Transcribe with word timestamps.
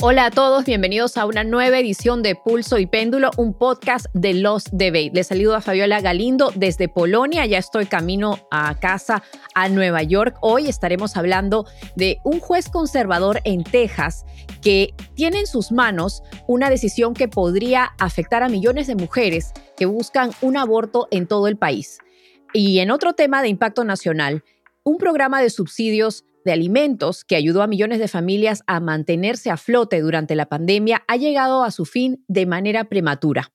Hola 0.00 0.26
a 0.26 0.30
todos, 0.30 0.64
bienvenidos 0.64 1.16
a 1.16 1.24
una 1.24 1.44
nueva 1.44 1.78
edición 1.78 2.22
de 2.22 2.34
Pulso 2.34 2.78
y 2.78 2.86
Péndulo, 2.86 3.30
un 3.36 3.54
podcast 3.54 4.06
de 4.12 4.34
Los 4.34 4.64
Debate. 4.72 5.12
Les 5.14 5.28
saludo 5.28 5.54
a 5.54 5.60
Fabiola 5.60 6.00
Galindo 6.00 6.52
desde 6.54 6.88
Polonia, 6.88 7.46
ya 7.46 7.58
estoy 7.58 7.86
camino 7.86 8.38
a 8.50 8.78
casa 8.78 9.22
a 9.54 9.68
Nueva 9.68 10.02
York. 10.02 10.36
Hoy 10.40 10.68
estaremos 10.68 11.16
hablando 11.16 11.66
de 11.96 12.18
un 12.24 12.40
juez 12.40 12.68
conservador 12.68 13.40
en 13.44 13.64
Texas 13.64 14.24
que 14.60 14.94
tiene 15.14 15.40
en 15.40 15.46
sus 15.46 15.72
manos 15.72 16.22
una 16.46 16.70
decisión 16.70 17.14
que 17.14 17.28
podría 17.28 17.92
afectar 17.98 18.42
a 18.42 18.48
millones 18.48 18.86
de 18.86 18.96
mujeres 18.96 19.52
que 19.76 19.86
buscan 19.86 20.32
un 20.42 20.56
aborto 20.56 21.08
en 21.10 21.26
todo 21.26 21.48
el 21.48 21.56
país. 21.56 21.98
Y 22.52 22.80
en 22.80 22.90
otro 22.90 23.14
tema 23.14 23.42
de 23.42 23.48
impacto 23.48 23.84
nacional, 23.84 24.44
un 24.82 24.98
programa 24.98 25.40
de 25.40 25.50
subsidios 25.50 26.24
de 26.44 26.52
alimentos 26.52 27.24
que 27.24 27.36
ayudó 27.36 27.62
a 27.62 27.66
millones 27.66 27.98
de 27.98 28.08
familias 28.08 28.62
a 28.66 28.80
mantenerse 28.80 29.50
a 29.50 29.56
flote 29.56 30.00
durante 30.00 30.34
la 30.34 30.46
pandemia 30.46 31.02
ha 31.08 31.16
llegado 31.16 31.64
a 31.64 31.70
su 31.70 31.84
fin 31.84 32.24
de 32.28 32.46
manera 32.46 32.84
prematura. 32.84 33.52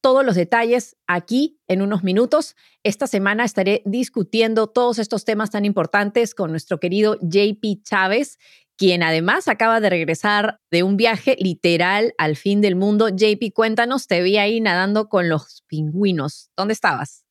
Todos 0.00 0.24
los 0.24 0.36
detalles 0.36 0.96
aquí 1.06 1.58
en 1.66 1.82
unos 1.82 2.04
minutos. 2.04 2.54
Esta 2.84 3.06
semana 3.06 3.44
estaré 3.44 3.82
discutiendo 3.84 4.68
todos 4.68 4.98
estos 4.98 5.24
temas 5.24 5.50
tan 5.50 5.64
importantes 5.64 6.34
con 6.34 6.50
nuestro 6.50 6.78
querido 6.78 7.16
JP 7.22 7.82
Chávez, 7.82 8.38
quien 8.76 9.02
además 9.02 9.48
acaba 9.48 9.80
de 9.80 9.90
regresar 9.90 10.60
de 10.70 10.82
un 10.82 10.96
viaje 10.96 11.36
literal 11.40 12.14
al 12.18 12.36
fin 12.36 12.60
del 12.60 12.76
mundo. 12.76 13.08
JP, 13.08 13.52
cuéntanos, 13.52 14.06
te 14.06 14.22
vi 14.22 14.36
ahí 14.36 14.60
nadando 14.60 15.08
con 15.08 15.28
los 15.28 15.64
pingüinos. 15.66 16.50
¿Dónde 16.56 16.74
estabas? 16.74 17.25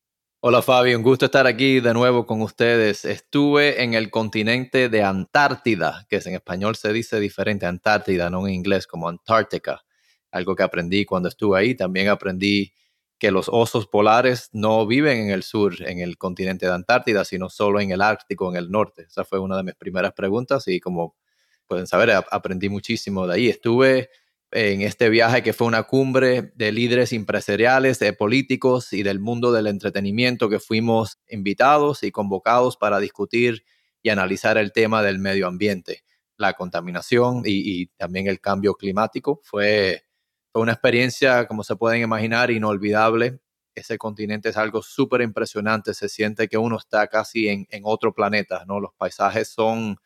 Hola 0.47 0.61
Fabio, 0.61 0.95
un 0.95 1.01
gusto 1.01 1.25
estar 1.25 1.47
aquí 1.47 1.79
de 1.79 1.91
nuevo 1.91 2.27
con 2.27 2.39
ustedes. 2.43 3.03
Estuve 3.03 3.81
en 3.81 3.95
el 3.95 4.11
continente 4.11 4.89
de 4.89 5.01
Antártida, 5.01 6.05
que 6.07 6.17
en 6.17 6.35
español 6.35 6.75
se 6.75 6.93
dice 6.93 7.19
diferente, 7.19 7.65
Antártida, 7.65 8.29
no 8.29 8.47
en 8.47 8.53
inglés 8.53 8.85
como 8.85 9.09
Antártica, 9.09 9.83
algo 10.29 10.55
que 10.55 10.61
aprendí 10.61 11.03
cuando 11.03 11.29
estuve 11.29 11.57
ahí. 11.57 11.73
También 11.73 12.09
aprendí 12.09 12.73
que 13.17 13.31
los 13.31 13.49
osos 13.49 13.87
polares 13.87 14.51
no 14.53 14.85
viven 14.85 15.17
en 15.17 15.29
el 15.31 15.41
sur, 15.41 15.81
en 15.81 15.97
el 15.97 16.15
continente 16.15 16.67
de 16.67 16.73
Antártida, 16.73 17.25
sino 17.25 17.49
solo 17.49 17.79
en 17.79 17.89
el 17.89 18.03
Ártico, 18.03 18.47
en 18.51 18.57
el 18.57 18.69
norte. 18.69 19.07
Esa 19.09 19.23
fue 19.23 19.39
una 19.39 19.57
de 19.57 19.63
mis 19.63 19.73
primeras 19.73 20.13
preguntas 20.13 20.67
y 20.67 20.79
como 20.79 21.15
pueden 21.65 21.87
saber, 21.87 22.11
aprendí 22.11 22.69
muchísimo 22.69 23.25
de 23.25 23.33
ahí. 23.33 23.49
Estuve 23.49 24.11
en 24.51 24.81
este 24.81 25.09
viaje 25.09 25.43
que 25.43 25.53
fue 25.53 25.67
una 25.67 25.83
cumbre 25.83 26.53
de 26.55 26.71
líderes 26.71 27.11
empresariales, 27.13 27.99
de 27.99 28.13
políticos 28.13 28.93
y 28.93 29.03
del 29.03 29.19
mundo 29.19 29.51
del 29.51 29.67
entretenimiento 29.67 30.49
que 30.49 30.59
fuimos 30.59 31.19
invitados 31.27 32.03
y 32.03 32.11
convocados 32.11 32.77
para 32.77 32.99
discutir 32.99 33.65
y 34.01 34.09
analizar 34.09 34.57
el 34.57 34.71
tema 34.71 35.01
del 35.01 35.19
medio 35.19 35.47
ambiente, 35.47 36.03
la 36.37 36.53
contaminación 36.53 37.41
y, 37.45 37.87
también 37.97 38.27
el 38.27 38.39
cambio 38.39 38.75
climático. 38.75 39.41
Fue, 39.43 40.03
una 40.53 40.71
experiencia, 40.71 41.47
como 41.47 41.63
se 41.63 41.75
pueden 41.75 42.01
imaginar, 42.01 42.49
inolvidable. 42.49 43.39
Ese 43.73 43.97
continente 43.97 44.49
es 44.49 44.57
algo 44.57 44.81
súper 44.81 45.21
impresionante, 45.21 45.93
se 45.93 46.07
siente 46.07 46.47
que 46.47 46.57
uno 46.57 46.77
está 46.77 47.07
casi 47.07 47.49
en, 47.49 47.67
otro 47.83 48.13
planeta, 48.13 48.63
¿no? 48.65 48.79
Los 48.79 48.93
paisajes 48.95 49.49
son 49.49 49.97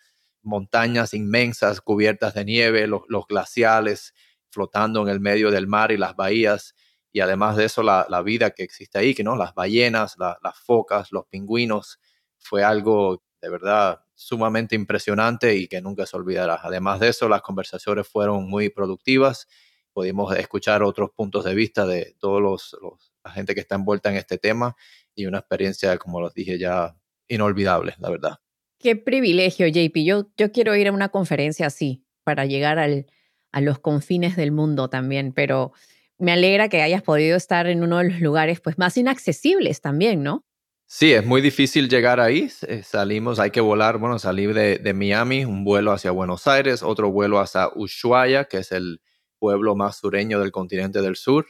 montañas 0.41 1.13
inmensas 1.13 1.81
cubiertas 1.81 2.33
de 2.33 2.45
nieve, 2.45 2.87
los 2.87 3.27
glaciales, 3.27 4.13
flotando 4.49 5.01
en 5.01 5.09
el 5.09 5.19
medio 5.19 5.51
del 5.51 5.67
mar 5.67 5.91
y 5.91 5.97
las 5.97 6.15
bahías. 6.15 6.75
Y 7.11 7.21
además 7.21 7.57
de 7.57 7.65
eso, 7.65 7.83
la, 7.83 8.21
vida 8.23 8.51
que 8.51 8.63
existe 8.63 8.99
ahí, 8.99 9.15
que 9.15 9.23
no, 9.23 9.35
las 9.35 9.53
ballenas, 9.53 10.15
las 10.17 10.59
focas, 10.59 11.11
los 11.11 11.25
pingüinos, 11.27 11.99
fue 12.37 12.63
algo 12.63 13.23
de 13.41 13.49
verdad 13.49 14.01
sumamente 14.13 14.75
impresionante 14.75 15.55
y 15.55 15.67
que 15.67 15.81
nunca 15.81 16.05
se 16.05 16.17
olvidará. 16.17 16.59
Además 16.61 16.99
de 16.99 17.09
eso, 17.09 17.29
las 17.29 17.41
conversaciones 17.41 18.07
fueron 18.07 18.47
muy 18.49 18.69
productivas. 18.69 19.47
Pudimos 19.93 20.35
escuchar 20.37 20.83
otros 20.83 21.11
puntos 21.11 21.45
de 21.45 21.55
vista 21.55 21.85
de 21.85 22.15
todos 22.19 22.41
los, 22.41 22.77
la 23.23 23.31
gente 23.31 23.55
que 23.55 23.61
está 23.61 23.75
envuelta 23.75 24.09
en 24.09 24.17
este 24.17 24.37
tema 24.37 24.75
y 25.15 25.25
una 25.25 25.39
experiencia, 25.39 25.97
como 25.97 26.21
los 26.21 26.33
dije 26.33 26.59
ya, 26.59 26.95
inolvidable, 27.27 27.95
la 27.99 28.09
verdad. 28.09 28.39
Qué 28.77 28.95
privilegio, 28.95 29.67
JP. 29.67 30.05
Yo, 30.05 30.27
yo 30.37 30.51
quiero 30.51 30.75
ir 30.75 30.87
a 30.87 30.91
una 30.91 31.09
conferencia 31.09 31.67
así 31.67 32.05
para 32.23 32.45
llegar 32.45 32.79
al, 32.79 33.07
a 33.51 33.61
los 33.61 33.79
confines 33.79 34.35
del 34.35 34.51
mundo 34.51 34.89
también, 34.89 35.33
pero 35.33 35.73
me 36.17 36.33
alegra 36.33 36.69
que 36.69 36.81
hayas 36.81 37.01
podido 37.01 37.37
estar 37.37 37.67
en 37.67 37.83
uno 37.83 37.97
de 37.99 38.09
los 38.09 38.19
lugares 38.21 38.59
pues 38.59 38.77
más 38.77 38.97
inaccesibles 38.97 39.81
también, 39.81 40.21
¿no? 40.21 40.45
Sí, 40.91 41.13
es 41.13 41.23
muy 41.23 41.41
difícil 41.41 41.87
llegar 41.87 42.19
ahí. 42.19 42.49
Eh, 42.67 42.81
salimos, 42.83 43.39
hay 43.39 43.51
que 43.51 43.61
volar, 43.61 43.99
bueno, 43.99 44.17
salir 44.17 44.55
de, 44.55 44.93
Miami, 44.93 45.45
un 45.45 45.63
vuelo 45.63 45.91
hacia 45.91 46.09
Buenos 46.09 46.47
Aires, 46.47 46.81
otro 46.81 47.11
vuelo 47.11 47.39
hacia 47.39 47.69
Ushuaia, 47.75 48.45
que 48.45 48.57
es 48.57 48.71
el 48.71 48.99
pueblo 49.37 49.75
más 49.75 49.97
sureño 49.97 50.39
del 50.39 50.51
continente 50.51 51.01
del 51.01 51.15
sur, 51.15 51.45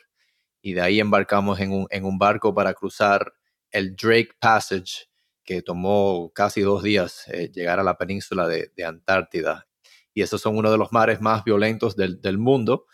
y 0.62 0.74
de 0.74 0.82
ahí 0.82 1.00
embarcamos 1.00 1.62
en 1.62 1.72
un, 1.72 1.88
en 1.90 2.04
un 2.04 2.20
barco 2.20 2.54
para 2.54 2.74
cruzar 2.74 3.34
el 3.72 3.96
Drake 3.96 4.32
Passage, 4.42 5.08
que 5.46 5.62
tomó 5.62 6.32
casi 6.36 6.60
dos 6.60 6.84
días 6.84 7.24
eh, 7.30 7.50
llegar 7.50 7.80
a 7.80 7.84
la 7.84 7.98
península 7.98 8.46
de, 8.46 8.72
de 8.76 8.84
Antártida 8.84 9.69
y 10.14 10.22
esos 10.22 10.42
son 10.42 10.58
uno 10.58 10.72
de 10.72 10.78
los 10.78 10.92
mares 10.92 11.22
más 11.22 11.44
violentos 11.44 11.96
del, 11.96 12.22
del 12.22 12.38
mundo. 12.38 12.86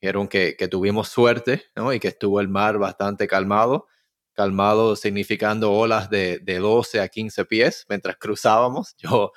Dijeron 0.00 0.28
que, 0.28 0.56
que, 0.56 0.68
tuvimos 0.68 1.08
suerte 1.08 1.64
¿no? 1.74 1.92
y 1.92 2.00
que 2.00 2.08
estuvo 2.08 2.40
el 2.40 2.48
mar 2.48 2.78
bastante 2.78 3.26
calmado, 3.26 3.86
calmado 4.34 4.94
significando 4.96 5.72
olas 5.72 6.10
de, 6.10 6.38
de 6.38 6.58
12 6.58 7.00
a 7.00 7.08
15 7.08 7.44
pies 7.46 7.86
mientras 7.88 8.16
cruzábamos. 8.16 8.94
Yo, 8.98 9.32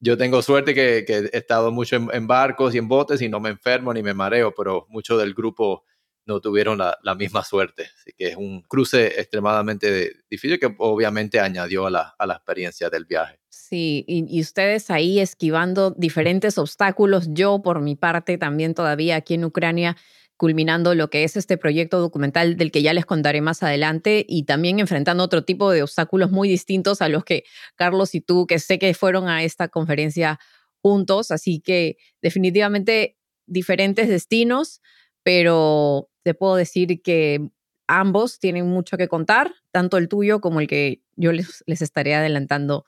yo 0.00 0.16
tengo 0.18 0.42
suerte 0.42 0.74
que, 0.74 1.04
que 1.06 1.30
he 1.32 1.38
estado 1.38 1.72
mucho 1.72 1.96
en, 1.96 2.08
en, 2.12 2.26
barcos 2.26 2.74
y 2.74 2.78
en 2.78 2.88
botes 2.88 3.22
y 3.22 3.28
no 3.28 3.40
me 3.40 3.50
enfermo 3.50 3.94
ni 3.94 4.02
me 4.02 4.14
mareo, 4.14 4.54
pero 4.54 4.86
mucho 4.90 5.16
del 5.16 5.32
grupo 5.34 5.84
no 6.26 6.40
tuvieron 6.40 6.78
la, 6.78 6.98
la, 7.02 7.14
misma 7.14 7.42
suerte. 7.44 7.90
Así 7.96 8.12
que 8.16 8.28
es 8.28 8.36
un 8.36 8.62
cruce 8.62 9.20
extremadamente 9.20 10.12
difícil 10.30 10.58
que 10.58 10.74
obviamente 10.78 11.40
añadió 11.40 11.86
a 11.86 11.90
la, 11.90 12.14
a 12.18 12.26
la 12.26 12.34
experiencia 12.34 12.90
del 12.90 13.06
viaje. 13.06 13.41
Sí, 13.72 14.04
y, 14.06 14.38
ustedes 14.38 14.90
ahí 14.90 15.18
esquivando 15.18 15.92
diferentes 15.92 16.58
obstáculos. 16.58 17.28
Yo, 17.30 17.62
por 17.62 17.80
mi 17.80 17.96
parte, 17.96 18.36
también 18.36 18.74
todavía 18.74 19.16
aquí 19.16 19.32
en 19.32 19.46
Ucrania, 19.46 19.96
culminando 20.36 20.94
lo 20.94 21.08
que 21.08 21.24
es 21.24 21.38
este 21.38 21.56
proyecto 21.56 21.98
documental 21.98 22.58
del 22.58 22.70
que 22.70 22.82
ya 22.82 22.92
les 22.92 23.06
contaré 23.06 23.40
más 23.40 23.62
adelante 23.62 24.26
y 24.28 24.42
también 24.42 24.78
enfrentando 24.78 25.24
otro 25.24 25.44
tipo 25.44 25.70
de 25.70 25.82
obstáculos 25.82 26.30
muy 26.30 26.50
distintos 26.50 27.00
a 27.00 27.08
los 27.08 27.24
que 27.24 27.44
Carlos 27.74 28.14
y 28.14 28.20
tú, 28.20 28.46
que 28.46 28.58
sé 28.58 28.78
que 28.78 28.92
fueron 28.92 29.30
a 29.30 29.42
esta 29.42 29.68
conferencia 29.68 30.38
juntos. 30.82 31.30
Así 31.30 31.58
que 31.58 31.96
definitivamente 32.20 33.16
diferentes 33.46 34.06
destinos, 34.06 34.82
pero 35.22 36.10
te 36.24 36.34
puedo 36.34 36.56
decir 36.56 37.00
que 37.00 37.40
ambos 37.86 38.38
tienen 38.38 38.66
mucho 38.66 38.98
que 38.98 39.08
contar, 39.08 39.54
tanto 39.70 39.96
el 39.96 40.10
tuyo 40.10 40.42
como 40.42 40.60
el 40.60 40.66
que 40.66 41.00
yo 41.16 41.32
les, 41.32 41.64
les 41.64 41.80
estaré 41.80 42.14
adelantando 42.14 42.84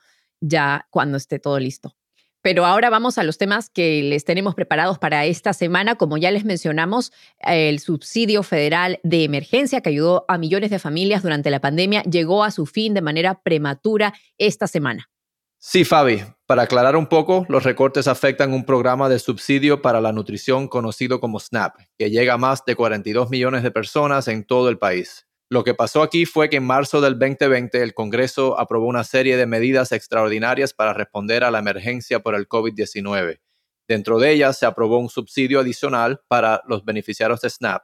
ya 0.47 0.87
cuando 0.89 1.17
esté 1.17 1.39
todo 1.39 1.59
listo. 1.59 1.95
Pero 2.41 2.63
ahora 2.65 2.91
vamos 2.91 3.17
a 3.17 3.23
los 3.23 3.39
temas 3.39 3.71
que 3.71 4.03
les 4.03 4.23
tenemos 4.23 4.53
preparados 4.53 4.99
para 4.99 5.25
esta 5.25 5.51
semana. 5.51 5.95
Como 5.95 6.17
ya 6.17 6.29
les 6.29 6.45
mencionamos, 6.45 7.11
el 7.39 7.79
subsidio 7.79 8.43
federal 8.43 8.99
de 9.01 9.23
emergencia 9.23 9.81
que 9.81 9.89
ayudó 9.89 10.25
a 10.27 10.37
millones 10.37 10.69
de 10.69 10.77
familias 10.77 11.23
durante 11.23 11.49
la 11.49 11.59
pandemia 11.59 12.03
llegó 12.03 12.43
a 12.43 12.51
su 12.51 12.67
fin 12.67 12.93
de 12.93 13.01
manera 13.01 13.41
prematura 13.41 14.13
esta 14.37 14.67
semana. 14.67 15.09
Sí, 15.57 15.83
Fabi, 15.83 16.21
para 16.45 16.61
aclarar 16.61 16.95
un 16.95 17.07
poco, 17.07 17.47
los 17.49 17.63
recortes 17.63 18.07
afectan 18.07 18.53
un 18.53 18.63
programa 18.63 19.09
de 19.09 19.17
subsidio 19.17 19.81
para 19.81 19.99
la 19.99 20.11
nutrición 20.11 20.67
conocido 20.67 21.19
como 21.19 21.39
SNAP, 21.39 21.77
que 21.97 22.11
llega 22.11 22.35
a 22.35 22.37
más 22.37 22.63
de 22.63 22.75
42 22.75 23.31
millones 23.31 23.63
de 23.63 23.71
personas 23.71 24.27
en 24.27 24.43
todo 24.43 24.69
el 24.69 24.77
país. 24.77 25.25
Lo 25.49 25.63
que 25.63 25.73
pasó 25.73 26.01
aquí 26.01 26.25
fue 26.25 26.49
que 26.49 26.57
en 26.57 26.65
marzo 26.65 27.01
del 27.01 27.19
2020 27.19 27.81
el 27.81 27.93
Congreso 27.93 28.59
aprobó 28.59 28.87
una 28.87 29.03
serie 29.03 29.37
de 29.37 29.45
medidas 29.45 29.91
extraordinarias 29.91 30.73
para 30.73 30.93
responder 30.93 31.43
a 31.43 31.51
la 31.51 31.59
emergencia 31.59 32.19
por 32.19 32.35
el 32.35 32.47
COVID-19. 32.47 33.39
Dentro 33.87 34.19
de 34.19 34.31
ellas 34.31 34.57
se 34.57 34.65
aprobó 34.65 34.97
un 34.97 35.09
subsidio 35.09 35.59
adicional 35.59 36.21
para 36.27 36.61
los 36.67 36.83
beneficiarios 36.83 37.41
de 37.41 37.49
SNAP, 37.51 37.83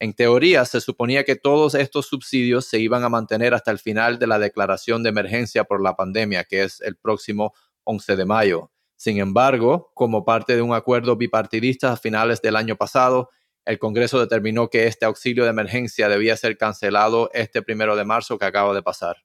en 0.00 0.12
teoría, 0.14 0.64
se 0.64 0.80
suponía 0.80 1.24
que 1.24 1.34
todos 1.34 1.74
estos 1.74 2.06
subsidios 2.06 2.66
se 2.66 2.78
iban 2.78 3.02
a 3.02 3.08
mantener 3.08 3.52
hasta 3.52 3.72
el 3.72 3.80
final 3.80 4.20
de 4.20 4.28
la 4.28 4.38
declaración 4.38 5.02
de 5.02 5.08
emergencia 5.08 5.64
por 5.64 5.82
la 5.82 5.96
pandemia, 5.96 6.44
que 6.44 6.62
es 6.62 6.80
el 6.82 6.96
próximo 6.96 7.52
11 7.82 8.14
de 8.14 8.24
mayo. 8.24 8.70
Sin 8.94 9.18
embargo, 9.18 9.90
como 9.94 10.24
parte 10.24 10.54
de 10.54 10.62
un 10.62 10.72
acuerdo 10.72 11.16
bipartidista 11.16 11.92
a 11.92 11.96
finales 11.96 12.40
del 12.40 12.54
año 12.54 12.76
pasado, 12.76 13.30
el 13.64 13.78
Congreso 13.78 14.18
determinó 14.18 14.70
que 14.70 14.86
este 14.86 15.04
auxilio 15.06 15.44
de 15.44 15.50
emergencia 15.50 16.08
debía 16.08 16.36
ser 16.36 16.56
cancelado 16.56 17.30
este 17.34 17.62
primero 17.62 17.96
de 17.96 18.04
marzo 18.04 18.38
que 18.38 18.46
acaba 18.46 18.74
de 18.74 18.82
pasar. 18.82 19.16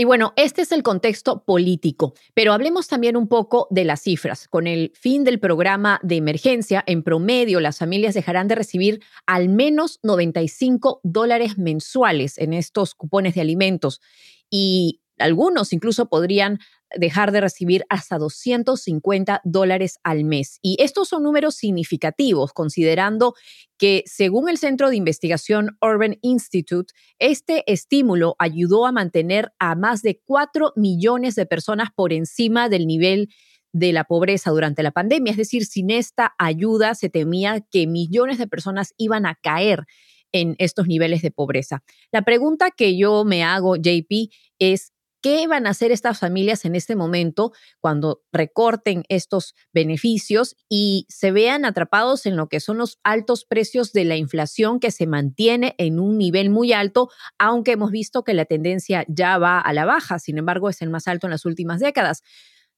Y 0.00 0.04
bueno, 0.04 0.32
este 0.36 0.62
es 0.62 0.72
el 0.72 0.82
contexto 0.82 1.44
político, 1.44 2.14
pero 2.32 2.54
hablemos 2.54 2.88
también 2.88 3.18
un 3.18 3.28
poco 3.28 3.66
de 3.70 3.84
las 3.84 4.00
cifras. 4.00 4.48
Con 4.48 4.66
el 4.66 4.92
fin 4.94 5.24
del 5.24 5.38
programa 5.40 6.00
de 6.02 6.16
emergencia, 6.16 6.82
en 6.86 7.02
promedio 7.02 7.60
las 7.60 7.78
familias 7.78 8.14
dejarán 8.14 8.48
de 8.48 8.54
recibir 8.54 9.02
al 9.26 9.50
menos 9.50 9.98
95 10.02 11.00
dólares 11.02 11.58
mensuales 11.58 12.38
en 12.38 12.54
estos 12.54 12.94
cupones 12.94 13.34
de 13.34 13.42
alimentos. 13.42 14.00
Y 14.48 15.02
Algunos 15.20 15.72
incluso 15.72 16.08
podrían 16.08 16.58
dejar 16.96 17.30
de 17.32 17.40
recibir 17.40 17.84
hasta 17.88 18.18
250 18.18 19.40
dólares 19.44 19.98
al 20.02 20.24
mes. 20.24 20.58
Y 20.62 20.76
estos 20.80 21.08
son 21.08 21.22
números 21.22 21.54
significativos, 21.54 22.52
considerando 22.52 23.34
que, 23.78 24.02
según 24.06 24.48
el 24.48 24.58
Centro 24.58 24.90
de 24.90 24.96
Investigación 24.96 25.76
Urban 25.80 26.18
Institute, 26.22 26.92
este 27.18 27.70
estímulo 27.72 28.34
ayudó 28.38 28.86
a 28.86 28.92
mantener 28.92 29.52
a 29.58 29.74
más 29.74 30.02
de 30.02 30.20
4 30.24 30.72
millones 30.76 31.34
de 31.36 31.46
personas 31.46 31.90
por 31.94 32.12
encima 32.12 32.68
del 32.68 32.86
nivel 32.86 33.28
de 33.72 33.92
la 33.92 34.04
pobreza 34.04 34.50
durante 34.50 34.82
la 34.82 34.90
pandemia. 34.90 35.30
Es 35.30 35.36
decir, 35.36 35.64
sin 35.64 35.90
esta 35.90 36.34
ayuda 36.38 36.94
se 36.94 37.08
temía 37.08 37.60
que 37.70 37.86
millones 37.86 38.38
de 38.38 38.48
personas 38.48 38.94
iban 38.96 39.26
a 39.26 39.36
caer 39.36 39.84
en 40.32 40.54
estos 40.58 40.86
niveles 40.86 41.22
de 41.22 41.30
pobreza. 41.30 41.82
La 42.12 42.22
pregunta 42.22 42.70
que 42.70 42.96
yo 42.96 43.24
me 43.24 43.42
hago, 43.42 43.76
JP, 43.76 44.30
es 44.58 44.92
¿Qué 45.22 45.46
van 45.46 45.66
a 45.66 45.70
hacer 45.70 45.92
estas 45.92 46.18
familias 46.18 46.64
en 46.64 46.74
este 46.74 46.96
momento 46.96 47.52
cuando 47.78 48.22
recorten 48.32 49.04
estos 49.08 49.54
beneficios 49.72 50.56
y 50.68 51.06
se 51.10 51.30
vean 51.30 51.66
atrapados 51.66 52.24
en 52.24 52.36
lo 52.36 52.48
que 52.48 52.60
son 52.60 52.78
los 52.78 52.98
altos 53.04 53.44
precios 53.44 53.92
de 53.92 54.04
la 54.04 54.16
inflación 54.16 54.80
que 54.80 54.90
se 54.90 55.06
mantiene 55.06 55.74
en 55.76 56.00
un 56.00 56.16
nivel 56.16 56.48
muy 56.48 56.72
alto, 56.72 57.10
aunque 57.38 57.72
hemos 57.72 57.90
visto 57.90 58.24
que 58.24 58.32
la 58.32 58.46
tendencia 58.46 59.04
ya 59.08 59.36
va 59.36 59.60
a 59.60 59.72
la 59.74 59.84
baja, 59.84 60.18
sin 60.18 60.38
embargo 60.38 60.70
es 60.70 60.80
el 60.80 60.88
más 60.88 61.06
alto 61.06 61.26
en 61.26 61.32
las 61.32 61.44
últimas 61.44 61.80
décadas? 61.80 62.22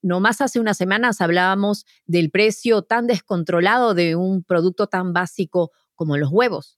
No 0.03 0.19
más 0.19 0.41
hace 0.41 0.59
unas 0.59 0.77
semanas 0.77 1.21
hablábamos 1.21 1.87
del 2.07 2.33
precio 2.33 2.83
tan 2.83 3.07
descontrolado 3.07 3.95
de 3.95 4.17
un 4.17 4.43
producto 4.43 4.89
tan 4.89 5.13
básico 5.13 5.71
como 5.95 6.17
los 6.17 6.31
huevos. 6.33 6.77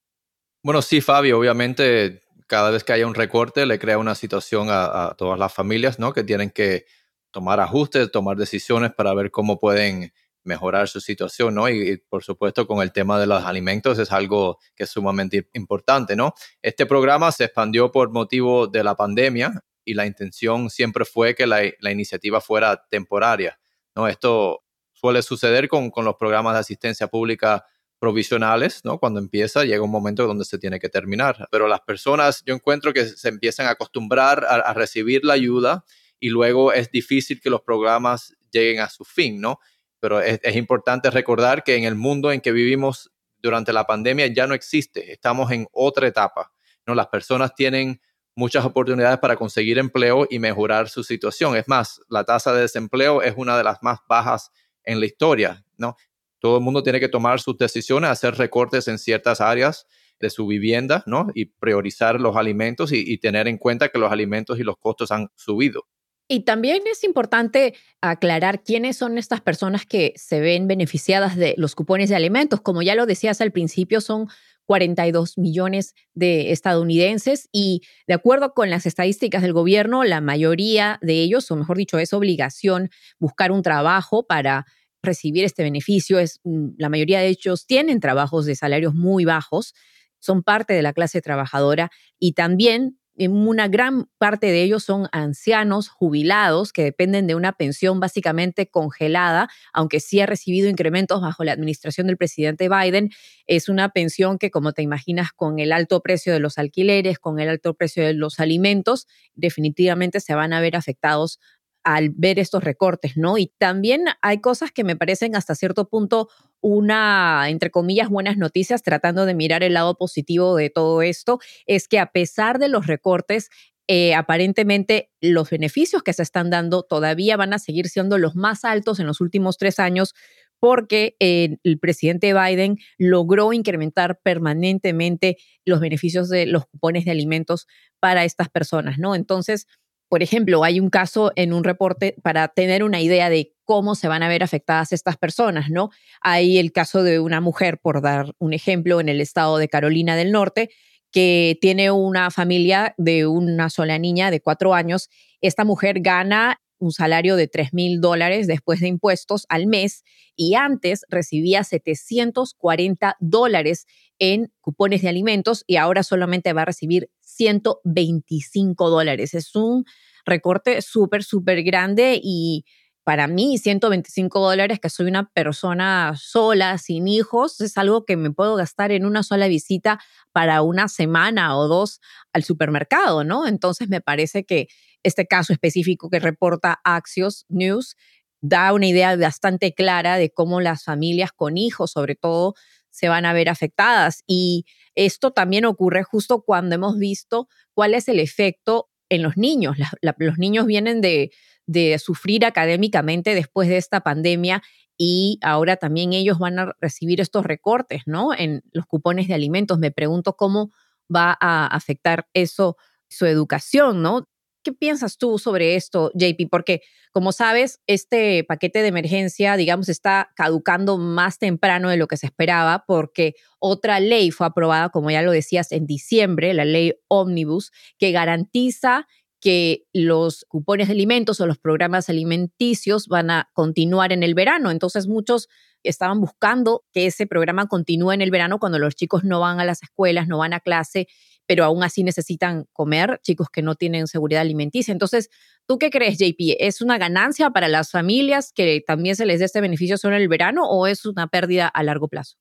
Bueno, 0.63 0.83
sí, 0.83 1.01
Fabio, 1.01 1.39
obviamente 1.39 2.24
cada 2.47 2.71
vez 2.71 2.85
que 2.85 2.93
haya 2.93 3.07
un 3.07 3.15
recorte 3.15 3.67
le 3.67 3.79
crea 3.79 3.99
una 3.99 4.15
situación 4.15 4.69
a, 4.71 5.15
todas 5.17 5.39
las 5.39 5.53
familias, 5.53 5.99
¿no? 5.99 6.13
Que 6.13 6.25
tienen 6.25 6.51
que 6.51 6.87
tomar 7.31 7.61
ajustes, 7.61 8.11
tomar 8.11 8.37
decisiones 8.37 8.93
para 8.93 9.15
ver 9.15 9.31
cómo 9.31 9.59
pueden 9.59 10.13
mejorar 10.45 10.89
su 10.89 11.01
situación, 11.01 11.55
¿no? 11.55 11.69
Y, 11.69 11.97
por 12.09 12.23
supuesto 12.23 12.67
con 12.67 12.83
el 12.83 12.93
tema 12.93 13.19
de 13.19 13.27
los 13.27 13.45
alimentos 13.45 13.99
es 13.99 14.13
algo 14.13 14.59
que 14.77 14.85
es 14.85 14.91
sumamente 14.91 15.49
importante, 15.55 16.17
¿no? 16.17 16.35
Este 16.63 16.87
programa 16.87 17.33
se 17.33 17.45
expandió 17.45 17.91
por 17.91 18.11
motivo 18.11 18.67
de 18.67 18.85
la 18.85 18.95
pandemia 18.95 19.65
y 19.85 19.95
la 19.95 20.07
intención 20.07 20.71
siempre 20.71 21.05
fue 21.05 21.35
que 21.35 21.47
la, 21.47 21.63
la 21.81 21.91
iniciativa 21.91 22.41
fuera 22.41 22.85
temporaria, 22.91 23.59
¿no? 23.97 24.07
Esto 24.07 24.63
suele 24.93 25.23
suceder 25.23 25.69
con, 25.69 25.91
con 25.91 26.05
los 26.05 26.17
programas 26.17 26.55
de 26.55 26.61
asistencia 26.61 27.09
pública 27.09 27.65
provisionales, 28.05 28.85
¿no? 28.85 28.99
Cuando 28.99 29.19
empieza, 29.19 29.65
llega 29.65 29.83
un 29.83 29.91
momento 29.91 30.27
donde 30.27 30.45
se 30.45 30.59
tiene 30.59 30.79
que 30.79 30.91
terminar. 30.91 31.49
Pero 31.51 31.69
las 31.69 31.81
personas, 31.81 32.43
yo 32.45 32.55
encuentro 32.55 32.93
que 32.93 33.07
se 33.07 33.31
empiezan 33.31 33.67
a 33.67 33.71
acostumbrar 33.71 34.45
a, 34.47 34.75
recibir 34.75 35.25
la 35.25 35.33
ayuda 35.33 35.87
y 36.21 36.29
luego 36.29 36.75
es 36.75 36.91
difícil 36.91 37.41
que 37.41 37.49
los 37.49 37.63
programas 37.63 38.37
lleguen 38.53 38.81
a 38.81 38.91
su 38.91 39.07
fin, 39.07 39.41
¿no? 39.41 39.59
Pero 40.01 40.21
es, 40.21 40.39
importante 40.55 41.11
recordar 41.11 41.65
que 41.65 41.77
en 41.77 41.85
el 41.85 41.95
mundo 41.95 42.31
en 42.31 42.43
que 42.43 42.53
vivimos 42.53 43.11
durante 43.39 43.73
la 43.73 43.87
pandemia 43.87 44.27
ya 44.27 44.47
no 44.47 44.53
existe, 44.53 45.11
estamos 45.11 45.51
en 45.51 45.67
otra 45.73 46.07
etapa, 46.07 46.53
¿no? 46.87 46.95
Las 46.95 47.07
personas 47.07 47.55
tienen 47.55 48.03
muchas 48.37 48.67
oportunidades 48.67 49.19
para 49.19 49.37
conseguir 49.37 49.79
empleo 49.79 50.27
y 50.29 50.39
mejorar 50.41 50.91
su 50.91 51.05
situación. 51.05 51.57
Es 51.57 51.69
más, 51.69 52.03
la 52.11 52.25
tasa 52.25 52.53
de 52.53 52.61
desempleo 52.61 53.23
es 53.23 53.33
una 53.35 53.57
de 53.57 53.65
las 53.65 53.83
más 53.83 54.01
bajas 54.07 54.51
en 54.83 55.01
la 55.01 55.07
historia, 55.07 55.65
¿no? 55.79 55.97
Todo 56.45 56.59
el 56.59 56.63
mundo 56.63 56.83
tiene 56.83 57.01
que 57.01 57.09
tomar 57.09 57.41
sus 57.41 57.57
decisiones, 57.57 58.11
hacer 58.11 58.35
recortes 58.35 58.87
en 58.87 58.99
ciertas 58.99 59.41
áreas 59.41 59.87
de 60.21 60.29
su 60.29 60.47
vivienda, 60.47 61.03
¿no? 61.07 61.29
Y 61.35 61.47
priorizar 61.47 62.21
los 62.21 62.37
alimentos 62.37 62.93
y, 62.93 63.17
tener 63.17 63.49
en 63.49 63.57
cuenta 63.57 63.89
que 63.89 63.99
los 63.99 64.13
alimentos 64.13 64.59
y 64.59 64.63
los 64.63 64.77
costos 64.77 65.11
han 65.11 65.29
subido. 65.37 65.87
Y 66.29 66.41
también 66.41 66.83
es 66.85 67.03
importante 67.03 67.73
aclarar 68.03 68.63
quiénes 68.63 68.99
son 68.99 69.17
estas 69.17 69.41
personas 69.41 69.87
que 69.87 70.13
se 70.17 70.41
ven 70.41 70.69
beneficiadas 70.69 71.35
de 71.35 71.55
los 71.57 71.75
cupones 71.75 72.11
de 72.11 72.17
alimentos. 72.17 72.61
Como 72.61 72.83
ya 72.83 72.95
lo 72.95 73.07
decías 73.07 73.41
al 73.41 73.51
principio, 73.51 74.03
son 74.03 74.29
42 74.67 75.39
millones 75.39 75.95
de 76.13 76.53
estadounidenses 76.53 77.49
y 77.53 77.81
de 78.07 78.13
acuerdo 78.13 78.53
con 78.53 78.69
las 78.69 78.85
estadísticas 78.85 79.41
del 79.41 79.55
gobierno, 79.55 80.05
la 80.05 80.21
mayoría 80.21 80.99
de 81.01 81.23
ellos, 81.23 81.51
o 81.51 81.57
mejor 81.57 81.79
dicho, 81.79 81.99
es 81.99 82.13
obligación 82.13 82.91
buscar 83.19 83.51
un 83.51 83.63
trabajo 83.63 84.27
para 84.27 84.67
recibir 85.05 85.45
este 85.45 85.63
beneficio. 85.63 86.19
Es, 86.19 86.41
mm, 86.45 86.71
la 86.79 86.89
mayoría 86.89 87.21
de 87.21 87.29
ellos 87.29 87.67
tienen 87.67 88.01
trabajos 88.01 88.47
de 88.47 88.57
salarios 88.57 88.95
muy 88.95 89.25
bajos, 89.25 89.75
son 90.19 90.43
parte 90.43 90.73
de 90.75 90.83
la 90.83 90.93
clase 90.93 91.21
trabajadora 91.21 91.91
y 92.19 92.33
también 92.33 92.99
una 93.17 93.69
gran 93.69 94.09
parte 94.19 94.47
de 94.49 94.63
ellos 94.63 94.83
son 94.83 95.07
ancianos 95.13 95.89
jubilados 95.89 96.73
que 96.73 96.83
dependen 96.83 97.27
de 97.29 97.37
una 97.37 97.53
pensión 97.53 98.01
básicamente 98.01 98.67
congelada, 98.67 99.49
aunque 99.73 100.01
sí 100.01 100.21
ha 100.21 100.27
recibido 100.27 100.69
incrementos 100.69 101.21
bajo 101.21 101.45
la 101.45 101.53
administración 101.53 102.09
del 102.09 102.17
presidente 102.17 102.69
Biden. 102.69 103.11
Es 103.47 103.69
una 103.69 103.91
pensión 103.91 104.39
que, 104.39 104.51
como 104.51 104.73
te 104.73 104.83
imaginas, 104.83 105.29
con 105.33 105.61
el 105.61 105.73
alto 105.73 106.01
precio 106.03 106.33
de 106.33 106.41
los 106.41 106.59
alquileres, 106.59 107.21
con 107.21 107.39
el 107.39 107.49
alto 107.49 107.75
precio 107.75 108.05
de 108.05 108.15
los 108.15 108.41
alimentos, 108.41 109.07
definitivamente 109.35 110.19
se 110.19 110.35
van 110.35 110.53
a 110.53 110.61
ver 110.61 110.75
afectados 110.75 111.39
al 111.85 112.11
ver 112.11 112.39
estos 112.39 112.65
recortes, 112.65 113.17
¿no? 113.17 113.39
Y 113.39 113.53
también 113.59 114.07
hay 114.23 114.41
cosas 114.41 114.73
que 114.73 114.85
me 114.85 114.97
parecen 114.97 115.37
hasta 115.37 115.55
cierto 115.55 115.89
punto 115.89 116.29
una, 116.61 117.51
entre 117.51 117.71
comillas, 117.71 118.09
buenas 118.09 118.39
noticias, 118.39 118.83
tratando 118.83 119.27
de 119.27 119.35
mirar 119.35 119.63
el 119.63 119.75
lado 119.75 119.97
positivo 119.97 120.57
de 120.57 120.71
todo 120.71 121.03
esto, 121.03 121.39
es 121.67 121.89
que 121.89 121.99
a 121.99 122.07
pesar 122.07 122.59
de 122.59 122.69
los 122.69 122.87
recortes, 122.87 123.51
eh, 123.87 124.15
aparentemente 124.15 125.11
los 125.21 125.51
beneficios 125.51 126.03
que 126.03 126.15
se 126.15 126.23
están 126.23 126.49
dando 126.49 126.83
todavía 126.83 127.37
van 127.37 127.53
a 127.53 127.59
seguir 127.59 127.89
siendo 127.89 128.17
los 128.17 128.35
más 128.35 128.65
altos 128.65 128.99
en 128.99 129.07
los 129.07 129.21
últimos 129.21 129.59
tres 129.59 129.79
años 129.79 130.15
porque 130.59 131.17
eh, 131.21 131.59
el 131.63 131.79
presidente 131.79 132.33
Biden 132.33 132.79
logró 132.97 133.53
incrementar 133.53 134.19
permanentemente 134.23 135.37
los 135.67 135.81
beneficios 135.81 136.31
de 136.31 136.47
los 136.47 136.65
cupones 136.65 137.05
de 137.05 137.11
alimentos 137.11 137.67
para 138.01 138.25
estas 138.25 138.49
personas, 138.49 138.99
¿no? 138.99 139.15
Entonces, 139.15 139.67
por 140.15 140.23
ejemplo, 140.23 140.63
hay 140.63 140.79
un 140.79 140.91
caso 140.91 141.33
en 141.35 141.53
un 141.53 141.65
reporte 141.65 142.15
para 142.23 142.47
tener 142.47 142.85
una 142.85 143.01
idea 143.01 143.29
de 143.29 143.53
cómo 143.65 143.97
se 143.97 144.07
van 144.07 144.23
a 144.23 144.29
ver 144.29 144.45
afectadas 144.45 144.93
estas 144.93 145.17
personas, 145.17 145.71
¿no? 145.71 145.91
Hay 146.21 146.59
el 146.59 146.71
caso 146.71 147.03
de 147.03 147.19
una 147.19 147.41
mujer, 147.41 147.79
por 147.79 148.01
dar 148.01 148.33
un 148.39 148.53
ejemplo, 148.53 149.01
en 149.01 149.09
el 149.09 149.21
estado 149.21 149.59
de 149.59 149.69
Carolina 149.69 150.15
del 150.15 150.31
Norte, 150.31 150.71
que 151.11 151.59
tiene 151.61 151.91
una 151.91 152.31
familia 152.31 152.95
de 152.97 153.27
una 153.27 153.71
sola 153.71 153.99
niña 153.99 154.31
de 154.31 154.41
cuatro 154.41 154.73
años. 154.73 155.11
Esta 155.41 155.65
mujer 155.65 155.99
gana 155.99 156.61
un 156.79 156.93
salario 156.93 157.35
de 157.35 157.49
3 157.49 157.75
mil 157.75 158.01
dólares 158.01 158.47
después 158.47 158.79
de 158.79 158.87
impuestos 158.87 159.47
al 159.49 159.67
mes 159.67 160.05
y 160.37 160.55
antes 160.55 161.05
recibía 161.09 161.65
740 161.65 163.17
dólares 163.19 163.87
en 164.21 164.53
cupones 164.61 165.03
de 165.03 165.09
alimentos 165.09 165.65
y 165.67 165.75
ahora 165.75 166.05
solamente 166.05 166.53
va 166.53 166.63
a 166.63 166.67
recibir 166.67 167.11
125 167.35 168.91
dólares. 168.91 169.35
Es 169.35 169.55
un 169.57 169.85
recorte 170.25 170.83
súper, 170.83 171.25
súper 171.25 171.63
grande 171.63 172.19
y 172.23 172.65
para 173.05 173.27
mí 173.27 173.59
125 173.59 174.41
dólares, 174.41 174.81
que 174.81 174.89
soy 174.89 175.07
una 175.07 175.29
persona 175.29 176.15
sola, 176.17 176.79
sin 176.79 177.07
hijos, 177.07 177.61
es 177.61 177.77
algo 177.77 178.07
que 178.07 178.17
me 178.17 178.31
puedo 178.31 178.57
gastar 178.57 178.93
en 178.93 179.05
una 179.05 179.23
sola 179.23 179.47
visita 179.47 180.01
para 180.33 180.63
una 180.63 180.89
semana 180.89 181.57
o 181.59 181.69
dos 181.69 182.01
al 182.33 182.45
supermercado, 182.45 183.23
¿no? 183.23 183.47
Entonces 183.47 183.91
me 183.91 184.01
parece 184.01 184.45
que 184.45 184.69
este 185.03 185.27
caso 185.27 185.53
específico 185.53 186.09
que 186.09 186.19
reporta 186.19 186.81
Axios 186.83 187.45
News 187.51 187.95
da 188.41 188.73
una 188.73 188.87
idea 188.87 189.17
bastante 189.17 189.75
clara 189.75 190.17
de 190.17 190.31
cómo 190.31 190.61
las 190.63 190.85
familias 190.85 191.31
con 191.33 191.59
hijos, 191.59 191.91
sobre 191.93 192.15
todo, 192.15 192.55
se 192.95 193.09
van 193.09 193.27
a 193.27 193.33
ver 193.33 193.49
afectadas. 193.49 194.23
Y 194.27 194.67
esto 194.95 195.33
también 195.33 195.65
ocurre 195.65 196.05
justo 196.05 196.43
cuando 196.43 196.77
hemos 196.77 196.97
visto 196.97 197.49
cuál 197.75 197.93
es 197.93 198.09
el 198.09 198.21
efecto 198.21 198.89
en 199.09 199.23
los 199.23 199.37
niños. 199.37 199.77
los 200.01 200.39
niños 200.39 200.67
vienen 200.67 201.01
de, 201.01 201.33
de 201.67 201.99
sufrir 201.99 202.47
académicamente 202.47 203.35
después 203.35 203.69
de 203.69 203.79
esta 203.79 204.03
pandemia 204.03 204.63
y 204.97 205.41
ahora 205.43 205.77
también 205.77 206.13
ellos 206.13 206.39
van 206.39 206.61
a 206.61 206.73
recibir 206.81 207.21
estos 207.21 207.45
recortes, 207.45 208.03
¿no? 208.07 208.33
En 208.33 208.63
los 208.73 208.87
cupones 208.87 209.27
de 209.27 209.35
alimentos. 209.35 209.81
Me 209.81 209.91
pregunto 209.91 210.37
cómo 210.37 210.71
va 211.15 211.37
a 211.41 211.67
afectar 211.67 212.29
eso 212.33 212.77
su 213.09 213.27
educación, 213.27 214.03
¿no? 214.03 214.29
¿Qué 214.65 214.73
piensas 214.73 215.19
tú 215.19 215.39
sobre 215.39 215.77
esto, 215.77 216.11
JP? 216.15 216.49
Porque, 216.51 216.81
como 217.13 217.33
sabes, 217.33 217.81
este 217.87 218.45
paquete 218.45 218.81
de 218.81 218.89
emergencia, 218.89 219.57
digamos, 219.57 219.91
está 219.91 220.33
caducando 220.35 220.97
más 220.97 221.39
temprano 221.39 221.91
de 221.91 221.99
lo 221.99 222.09
que 222.09 222.17
se 222.17 222.27
esperaba 222.27 222.85
porque 222.87 223.35
otra 223.59 224.01
ley 224.01 224.31
fue 224.31 224.47
aprobada, 224.47 224.89
como 224.89 225.11
ya 225.11 225.23
lo 225.23 225.33
decías, 225.33 225.71
en 225.71 225.87
diciembre, 225.87 226.55
la 226.55 226.65
ley 226.65 226.95
Omnibus, 227.09 227.73
que 227.99 228.11
garantiza 228.11 229.07
que 229.45 229.85
los 229.93 230.47
cupones 230.49 230.89
de 230.89 230.95
alimentos 230.95 231.39
o 231.39 231.47
los 231.47 231.59
programas 231.59 232.09
alimenticios 232.09 233.09
van 233.09 233.31
a 233.31 233.51
continuar 233.53 234.11
en 234.11 234.23
el 234.23 234.33
verano. 234.33 234.71
Entonces 234.71 235.07
muchos 235.07 235.49
estaban 235.83 236.19
buscando 236.19 236.83
que 236.95 237.05
ese 237.05 237.27
programa 237.27 237.67
continúe 237.67 238.13
en 238.13 238.23
el 238.23 238.31
verano 238.31 238.59
cuando 238.59 238.79
los 238.79 238.95
chicos 238.95 239.23
no 239.23 239.41
van 239.41 239.61
a 239.61 239.67
las 239.67 239.83
escuelas, 239.83 240.29
no 240.29 240.39
van 240.39 240.55
a 240.55 240.61
clase, 240.61 241.09
pero 241.47 241.63
aún 241.65 241.83
así 241.83 242.03
necesitan 242.05 242.65
comer, 242.73 243.21
chicos 243.23 243.49
que 243.53 243.61
no 243.61 243.75
tienen 243.75 244.07
seguridad 244.07 244.41
alimenticia. 244.41 244.93
Entonces, 244.93 245.29
¿tú 245.67 245.79
qué 245.79 245.91
crees, 245.91 246.17
JP? 246.17 246.57
¿Es 246.59 246.81
una 246.81 246.97
ganancia 246.97 247.51
para 247.51 247.69
las 247.69 247.91
familias 247.91 248.51
que 248.51 248.83
también 248.87 249.15
se 249.15 249.27
les 249.27 249.41
dé 249.41 249.45
este 249.45 249.61
beneficio 249.61 249.99
solo 249.99 250.17
en 250.17 250.23
el 250.23 250.29
verano 250.29 250.63
o 250.65 250.87
es 250.87 251.05
una 251.05 251.27
pérdida 251.27 251.69
a 251.69 251.83
largo 251.83 252.09
plazo? 252.09 252.37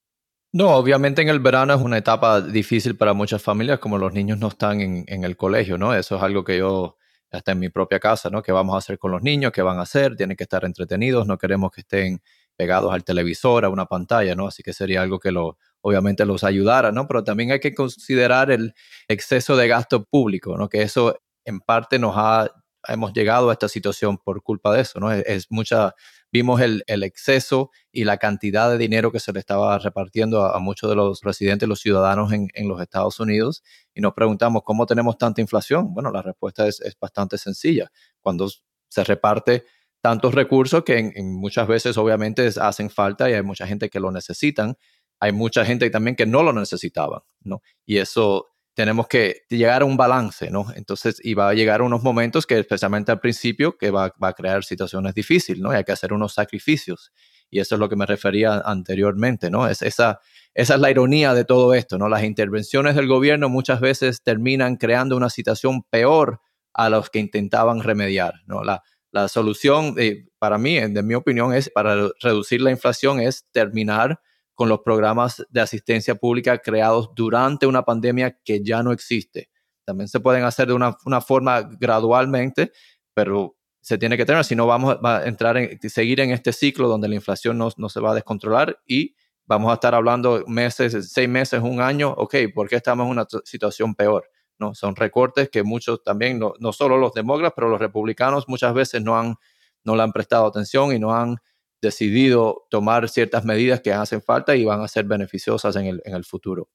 No, 0.55 0.75
obviamente 0.75 1.23
en 1.23 1.29
el 1.29 1.39
verano 1.39 1.73
es 1.73 1.81
una 1.81 1.97
etapa 1.97 2.39
difícil 2.39 2.95
para 2.95 3.13
muchas 3.13 3.41
familias, 3.41 3.79
como 3.79 3.97
los 3.97 4.13
niños 4.13 4.37
no 4.37 4.49
están 4.49 4.81
en, 4.81 5.03
en 5.07 5.23
el 5.23 5.35
colegio, 5.35 5.79
¿no? 5.79 5.95
Eso 5.95 6.15
es 6.15 6.21
algo 6.21 6.43
que 6.43 6.59
yo 6.59 6.95
hasta 7.31 7.53
en 7.53 7.59
mi 7.59 7.69
propia 7.69 7.99
casa, 7.99 8.29
¿no? 8.29 8.43
¿Qué 8.43 8.51
vamos 8.51 8.75
a 8.75 8.77
hacer 8.77 8.99
con 8.99 9.11
los 9.11 9.23
niños? 9.23 9.51
¿Qué 9.51 9.63
van 9.63 9.79
a 9.79 9.81
hacer? 9.81 10.15
Tienen 10.15 10.37
que 10.37 10.43
estar 10.43 10.63
entretenidos, 10.63 11.25
no 11.25 11.39
queremos 11.39 11.71
que 11.71 11.81
estén 11.81 12.21
pegados 12.55 12.93
al 12.93 13.03
televisor, 13.03 13.65
a 13.65 13.69
una 13.69 13.87
pantalla, 13.87 14.35
¿no? 14.35 14.45
Así 14.47 14.61
que 14.61 14.73
sería 14.73 15.01
algo 15.01 15.19
que 15.19 15.31
lo, 15.31 15.57
obviamente 15.81 16.23
los 16.25 16.43
ayudara, 16.43 16.91
¿no? 16.91 17.07
Pero 17.07 17.23
también 17.23 17.51
hay 17.51 17.59
que 17.59 17.73
considerar 17.73 18.51
el 18.51 18.75
exceso 19.07 19.57
de 19.57 19.67
gasto 19.67 20.03
público, 20.05 20.55
¿no? 20.55 20.69
Que 20.69 20.83
eso 20.83 21.19
en 21.45 21.61
parte 21.61 21.97
nos 21.97 22.13
ha, 22.15 22.51
hemos 22.87 23.13
llegado 23.13 23.49
a 23.49 23.53
esta 23.53 23.67
situación 23.67 24.19
por 24.19 24.43
culpa 24.43 24.71
de 24.73 24.81
eso, 24.81 24.99
¿no? 24.99 25.11
Es, 25.11 25.47
mucha, 25.49 25.95
vimos 26.33 26.59
el, 26.61 26.83
exceso 26.87 27.69
y 27.91 28.05
la 28.05 28.17
cantidad 28.17 28.71
de 28.71 28.79
dinero 28.79 29.11
que 29.11 29.19
se 29.19 29.31
le 29.31 29.39
estaba 29.39 29.77
repartiendo 29.77 30.43
a, 30.43 30.59
muchos 30.59 30.89
de 30.89 30.95
los 30.95 31.21
residentes, 31.21 31.69
los 31.69 31.79
ciudadanos 31.79 32.33
en, 32.33 32.67
los 32.67 32.81
Estados 32.81 33.19
Unidos 33.19 33.63
y 33.93 34.01
nos 34.01 34.13
preguntamos, 34.13 34.63
¿cómo 34.65 34.87
tenemos 34.87 35.19
tanta 35.19 35.41
inflación? 35.41 35.93
Bueno, 35.93 36.11
la 36.11 36.23
respuesta 36.23 36.67
es, 36.67 36.81
es 36.81 36.97
bastante 36.99 37.37
sencilla. 37.37 37.91
Cuando 38.19 38.49
se 38.89 39.03
reparte 39.03 39.65
tantos 40.01 40.33
recursos 40.33 40.83
que 40.83 40.97
en, 40.97 41.35
muchas 41.35 41.67
veces 41.67 41.97
obviamente 41.97 42.49
hacen 42.59 42.89
falta 42.89 43.29
y 43.29 43.33
hay 43.33 43.43
mucha 43.43 43.67
gente 43.67 43.89
que 43.91 43.99
lo 43.99 44.11
necesitan. 44.11 44.75
Hay 45.19 45.31
mucha 45.33 45.63
gente 45.63 45.87
también 45.91 46.15
que 46.15 46.25
no 46.25 46.41
lo 46.41 46.51
necesitaban, 46.51 47.21
¿no? 47.41 47.61
Y 47.85 47.97
eso 47.97 48.52
tenemos 48.73 49.07
que 49.07 49.41
llegar 49.49 49.83
a 49.83 49.85
un 49.85 49.97
balance, 49.97 50.49
¿no? 50.49 50.65
Entonces, 50.75 51.19
y 51.23 51.35
va 51.35 51.49
a 51.49 51.53
llegar 51.53 51.81
unos 51.81 52.01
momentos 52.01 52.47
que 52.47 52.57
especialmente 52.57 53.11
al 53.11 53.19
principio, 53.19 53.77
que 53.77 53.91
va, 53.91 54.13
a 54.19 54.33
crear 54.33 54.63
situaciones 54.63 55.13
difíciles, 55.13 55.61
¿no? 55.61 55.71
Y 55.71 55.75
hay 55.75 55.83
que 55.83 55.91
hacer 55.91 56.11
unos 56.13 56.33
sacrificios. 56.33 57.11
Y 57.49 57.59
eso 57.59 57.75
es 57.75 57.79
lo 57.79 57.87
que 57.87 57.95
me 57.95 58.07
refería 58.07 58.63
anteriormente, 58.65 59.51
¿no? 59.51 59.67
Es 59.67 59.83
esa, 59.83 60.19
esa 60.55 60.75
es 60.75 60.79
la 60.79 60.89
ironía 60.89 61.35
de 61.35 61.45
todo 61.45 61.73
esto, 61.75 61.99
¿no? 61.99 62.09
Las 62.09 62.23
intervenciones 62.23 62.95
del 62.95 63.07
gobierno 63.07 63.47
muchas 63.47 63.79
veces 63.79 64.23
terminan 64.23 64.77
creando 64.77 65.15
una 65.15 65.29
situación 65.29 65.83
peor 65.83 66.41
a 66.73 66.89
los 66.89 67.11
que 67.11 67.19
intentaban 67.19 67.81
remediar, 67.83 68.33
¿no? 68.47 68.63
La, 68.63 68.81
la 69.11 69.27
solución, 69.27 69.93
eh, 69.99 70.25
para 70.39 70.57
mí, 70.57 70.77
en 70.77 71.05
mi 71.05 71.13
opinión, 71.13 71.53
es 71.53 71.69
para 71.69 72.09
reducir 72.19 72.61
la 72.61 72.71
inflación, 72.71 73.19
es 73.19 73.45
terminar 73.51 74.19
con 74.53 74.69
los 74.69 74.79
programas 74.79 75.45
de 75.49 75.61
asistencia 75.61 76.15
pública 76.15 76.59
creados 76.59 77.09
durante 77.15 77.65
una 77.65 77.83
pandemia 77.83 78.39
que 78.43 78.63
ya 78.63 78.83
no 78.83 78.91
existe. 78.91 79.49
También 79.85 80.07
se 80.07 80.19
pueden 80.19 80.43
hacer 80.43 80.67
de 80.67 80.73
una, 80.73 81.21
forma 81.21 81.61
gradualmente, 81.79 82.71
pero 83.13 83.55
se 83.81 83.97
tiene 83.97 84.15
que 84.15 84.25
tener, 84.25 84.45
si 84.45 84.55
no 84.55 84.65
vamos 84.65 84.97
a 85.03 85.25
entrar 85.25 85.57
en, 85.57 85.77
seguir 85.89 86.21
en 86.21 86.31
este 86.31 86.53
ciclo 86.53 86.87
donde 86.87 87.09
la 87.09 87.15
inflación 87.15 87.57
no, 87.57 87.69
no, 87.75 87.89
se 87.89 87.99
va 87.99 88.11
a 88.11 88.15
descontrolar 88.15 88.79
y 88.87 89.15
vamos 89.45 89.71
a 89.71 89.73
estar 89.73 89.93
hablando 89.93 90.43
meses, 90.47 91.11
seis 91.11 91.27
meses, 91.27 91.61
un 91.61 91.81
año, 91.81 92.11
ok, 92.11 92.35
¿por 92.55 92.69
qué 92.69 92.77
estamos 92.77 93.05
en 93.05 93.11
una 93.11 93.27
situación 93.43 93.93
peor? 93.93 94.29
¿no? 94.57 94.73
Son 94.73 94.95
recortes 94.95 95.49
que 95.49 95.63
muchos 95.63 96.01
también, 96.01 96.39
no, 96.39 96.53
no 96.59 96.71
solo 96.71 96.97
los 96.97 97.13
demócratas, 97.13 97.53
pero 97.55 97.69
los 97.69 97.79
republicanos 97.79 98.47
muchas 98.47 98.73
veces 98.73 99.01
no, 99.01 99.17
han, 99.17 99.35
no 99.83 99.95
le 99.95 100.03
han 100.03 100.13
prestado 100.13 100.45
atención 100.45 100.93
y 100.93 100.99
no 100.99 101.13
han 101.13 101.37
decidido 101.83 102.65
tomar 102.69 103.09
ciertas 103.09 103.43
medidas 103.43 103.81
que 103.81 103.93
hacen 103.93 104.21
falta 104.21 104.55
y 104.55 104.63
van 104.63 104.81
a 104.81 104.87
ser 104.87 105.03
beneficiosas 105.03 105.75
en 105.75 105.85
el, 105.85 106.01
en 106.05 106.15
el 106.15 106.23
futuro. 106.23 106.69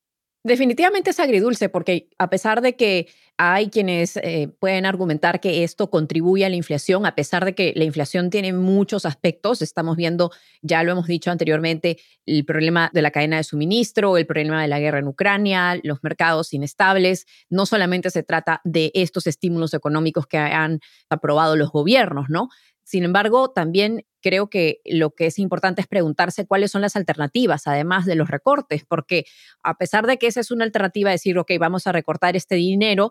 Definitivamente 0.44 1.10
es 1.10 1.18
agridulce 1.18 1.68
porque 1.68 2.10
a 2.16 2.30
pesar 2.30 2.60
de 2.62 2.76
que 2.76 3.08
hay 3.36 3.70
quienes 3.70 4.16
eh, 4.16 4.48
pueden 4.60 4.86
argumentar 4.86 5.40
que 5.40 5.64
esto 5.64 5.90
contribuye 5.90 6.44
a 6.44 6.48
la 6.48 6.56
inflación, 6.56 7.06
a 7.06 7.14
pesar 7.14 7.44
de 7.44 7.54
que 7.54 7.72
la 7.74 7.84
inflación 7.84 8.30
tiene 8.30 8.52
muchos 8.52 9.04
aspectos, 9.04 9.62
estamos 9.62 9.96
viendo, 9.96 10.30
ya 10.62 10.82
lo 10.84 10.92
hemos 10.92 11.06
dicho 11.06 11.30
anteriormente, 11.30 11.98
el 12.24 12.44
problema 12.44 12.88
de 12.92 13.02
la 13.02 13.10
cadena 13.10 13.36
de 13.36 13.44
suministro, 13.44 14.16
el 14.16 14.26
problema 14.26 14.62
de 14.62 14.68
la 14.68 14.78
guerra 14.78 15.00
en 15.00 15.08
Ucrania, 15.08 15.78
los 15.82 16.02
mercados 16.02 16.52
inestables, 16.52 17.26
no 17.50 17.66
solamente 17.66 18.10
se 18.10 18.22
trata 18.22 18.60
de 18.64 18.92
estos 18.94 19.26
estímulos 19.26 19.74
económicos 19.74 20.26
que 20.26 20.38
han 20.38 20.80
aprobado 21.10 21.56
los 21.56 21.70
gobiernos, 21.70 22.26
¿no? 22.28 22.48
Sin 22.88 23.04
embargo, 23.04 23.50
también 23.50 24.06
creo 24.22 24.48
que 24.48 24.80
lo 24.86 25.10
que 25.10 25.26
es 25.26 25.38
importante 25.38 25.82
es 25.82 25.86
preguntarse 25.86 26.46
cuáles 26.46 26.70
son 26.70 26.80
las 26.80 26.96
alternativas, 26.96 27.66
además 27.66 28.06
de 28.06 28.14
los 28.14 28.30
recortes, 28.30 28.86
porque 28.88 29.26
a 29.62 29.76
pesar 29.76 30.06
de 30.06 30.16
que 30.16 30.26
esa 30.26 30.40
es 30.40 30.50
una 30.50 30.64
alternativa, 30.64 31.10
decir, 31.10 31.38
ok, 31.38 31.52
vamos 31.60 31.86
a 31.86 31.92
recortar 31.92 32.34
este 32.34 32.54
dinero, 32.54 33.10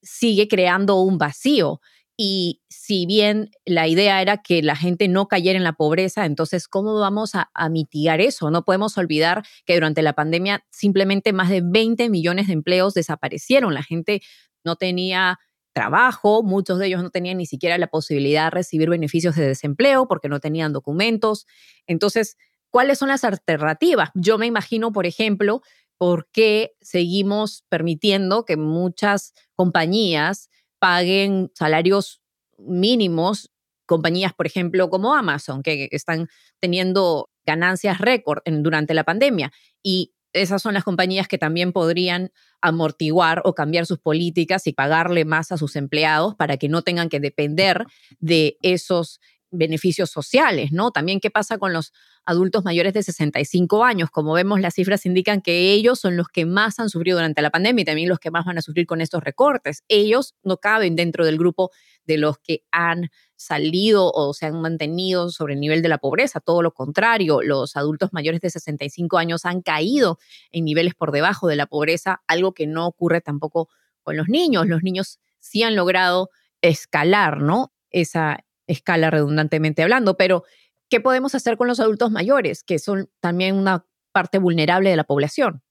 sigue 0.00 0.46
creando 0.46 1.00
un 1.00 1.18
vacío. 1.18 1.80
Y 2.16 2.62
si 2.68 3.04
bien 3.04 3.50
la 3.64 3.88
idea 3.88 4.22
era 4.22 4.36
que 4.44 4.62
la 4.62 4.76
gente 4.76 5.08
no 5.08 5.26
cayera 5.26 5.56
en 5.56 5.64
la 5.64 5.72
pobreza, 5.72 6.24
entonces, 6.24 6.68
¿cómo 6.68 6.94
vamos 7.00 7.34
a, 7.34 7.50
a, 7.52 7.68
mitigar 7.68 8.20
eso? 8.20 8.52
No 8.52 8.64
podemos 8.64 8.96
olvidar 8.96 9.42
que 9.64 9.74
durante 9.74 10.02
la 10.02 10.12
pandemia 10.12 10.64
simplemente 10.70 11.32
más 11.32 11.50
de 11.50 11.62
20 11.64 12.10
millones 12.10 12.46
de 12.46 12.52
empleos 12.52 12.94
desaparecieron. 12.94 13.74
La 13.74 13.82
gente 13.82 14.22
no 14.64 14.76
tenía 14.76 15.40
trabajo, 15.76 16.42
muchos 16.42 16.78
de 16.78 16.86
ellos 16.86 17.02
no 17.02 17.10
tenían 17.10 17.36
ni 17.36 17.44
siquiera 17.44 17.76
la 17.76 17.88
posibilidad 17.88 18.44
de 18.44 18.50
recibir 18.50 18.88
beneficios 18.88 19.36
de 19.36 19.46
desempleo 19.46 20.08
porque 20.08 20.30
no 20.30 20.40
tenían 20.40 20.72
documentos. 20.72 21.46
Entonces, 21.86 22.38
¿cuáles 22.70 22.96
son 22.96 23.08
las 23.08 23.24
alternativas? 23.24 24.08
Yo 24.14 24.38
me 24.38 24.46
imagino, 24.46 24.90
por 24.90 25.04
ejemplo, 25.04 25.60
por 25.98 26.30
qué 26.32 26.72
seguimos 26.80 27.62
permitiendo 27.68 28.46
que 28.46 28.56
muchas 28.56 29.34
compañías 29.54 30.48
paguen 30.78 31.50
salarios 31.54 32.22
mínimos, 32.56 33.50
compañías, 33.84 34.32
por 34.32 34.46
ejemplo, 34.46 34.88
como 34.88 35.14
Amazon, 35.14 35.62
que 35.62 35.90
están 35.92 36.28
teniendo 36.58 37.28
ganancias 37.44 37.98
récord 37.98 38.38
durante 38.46 38.94
la 38.94 39.04
pandemia. 39.04 39.52
Y 39.82 40.14
esas 40.36 40.62
son 40.62 40.74
las 40.74 40.84
compañías 40.84 41.28
que 41.28 41.38
también 41.38 41.72
podrían 41.72 42.30
amortiguar 42.60 43.42
o 43.44 43.54
cambiar 43.54 43.86
sus 43.86 43.98
políticas 43.98 44.66
y 44.66 44.72
pagarle 44.72 45.24
más 45.24 45.52
a 45.52 45.56
sus 45.56 45.76
empleados 45.76 46.34
para 46.34 46.56
que 46.56 46.68
no 46.68 46.82
tengan 46.82 47.08
que 47.08 47.20
depender 47.20 47.86
de 48.20 48.58
esos 48.62 49.20
beneficios 49.50 50.10
sociales, 50.10 50.72
¿no? 50.72 50.90
También 50.90 51.20
qué 51.20 51.30
pasa 51.30 51.58
con 51.58 51.72
los 51.72 51.92
adultos 52.24 52.64
mayores 52.64 52.92
de 52.92 53.02
65 53.02 53.84
años. 53.84 54.10
Como 54.10 54.32
vemos, 54.32 54.60
las 54.60 54.74
cifras 54.74 55.06
indican 55.06 55.40
que 55.40 55.72
ellos 55.72 56.00
son 56.00 56.16
los 56.16 56.28
que 56.28 56.44
más 56.44 56.78
han 56.78 56.88
sufrido 56.90 57.18
durante 57.18 57.42
la 57.42 57.50
pandemia 57.50 57.82
y 57.82 57.84
también 57.84 58.08
los 58.08 58.18
que 58.18 58.30
más 58.30 58.44
van 58.44 58.58
a 58.58 58.62
sufrir 58.62 58.86
con 58.86 59.00
estos 59.00 59.22
recortes. 59.22 59.84
Ellos 59.88 60.34
no 60.42 60.58
caben 60.58 60.96
dentro 60.96 61.24
del 61.24 61.38
grupo 61.38 61.70
de 62.04 62.18
los 62.18 62.38
que 62.38 62.64
han 62.70 63.10
salido 63.36 64.10
o 64.12 64.32
se 64.34 64.46
han 64.46 64.60
mantenido 64.60 65.30
sobre 65.30 65.54
el 65.54 65.60
nivel 65.60 65.82
de 65.82 65.88
la 65.88 65.98
pobreza. 65.98 66.40
Todo 66.40 66.62
lo 66.62 66.72
contrario, 66.72 67.42
los 67.42 67.76
adultos 67.76 68.12
mayores 68.12 68.40
de 68.40 68.50
65 68.50 69.18
años 69.18 69.44
han 69.44 69.62
caído 69.62 70.18
en 70.50 70.64
niveles 70.64 70.94
por 70.94 71.12
debajo 71.12 71.46
de 71.48 71.56
la 71.56 71.66
pobreza, 71.66 72.22
algo 72.26 72.52
que 72.52 72.66
no 72.66 72.86
ocurre 72.86 73.20
tampoco 73.20 73.68
con 74.02 74.16
los 74.16 74.28
niños. 74.28 74.66
Los 74.66 74.82
niños 74.82 75.20
sí 75.38 75.62
han 75.62 75.76
logrado 75.76 76.30
escalar, 76.62 77.40
¿no? 77.40 77.72
Esa 77.90 78.45
escala 78.66 79.10
redundantemente 79.10 79.82
hablando, 79.82 80.16
pero 80.16 80.44
¿qué 80.88 81.00
podemos 81.00 81.34
hacer 81.34 81.56
con 81.56 81.68
los 81.68 81.80
adultos 81.80 82.10
mayores, 82.10 82.62
que 82.62 82.78
son 82.78 83.10
también 83.20 83.56
una 83.56 83.86
parte 84.12 84.38
vulnerable 84.38 84.90
de 84.90 84.96
la 84.96 85.04
población? 85.04 85.62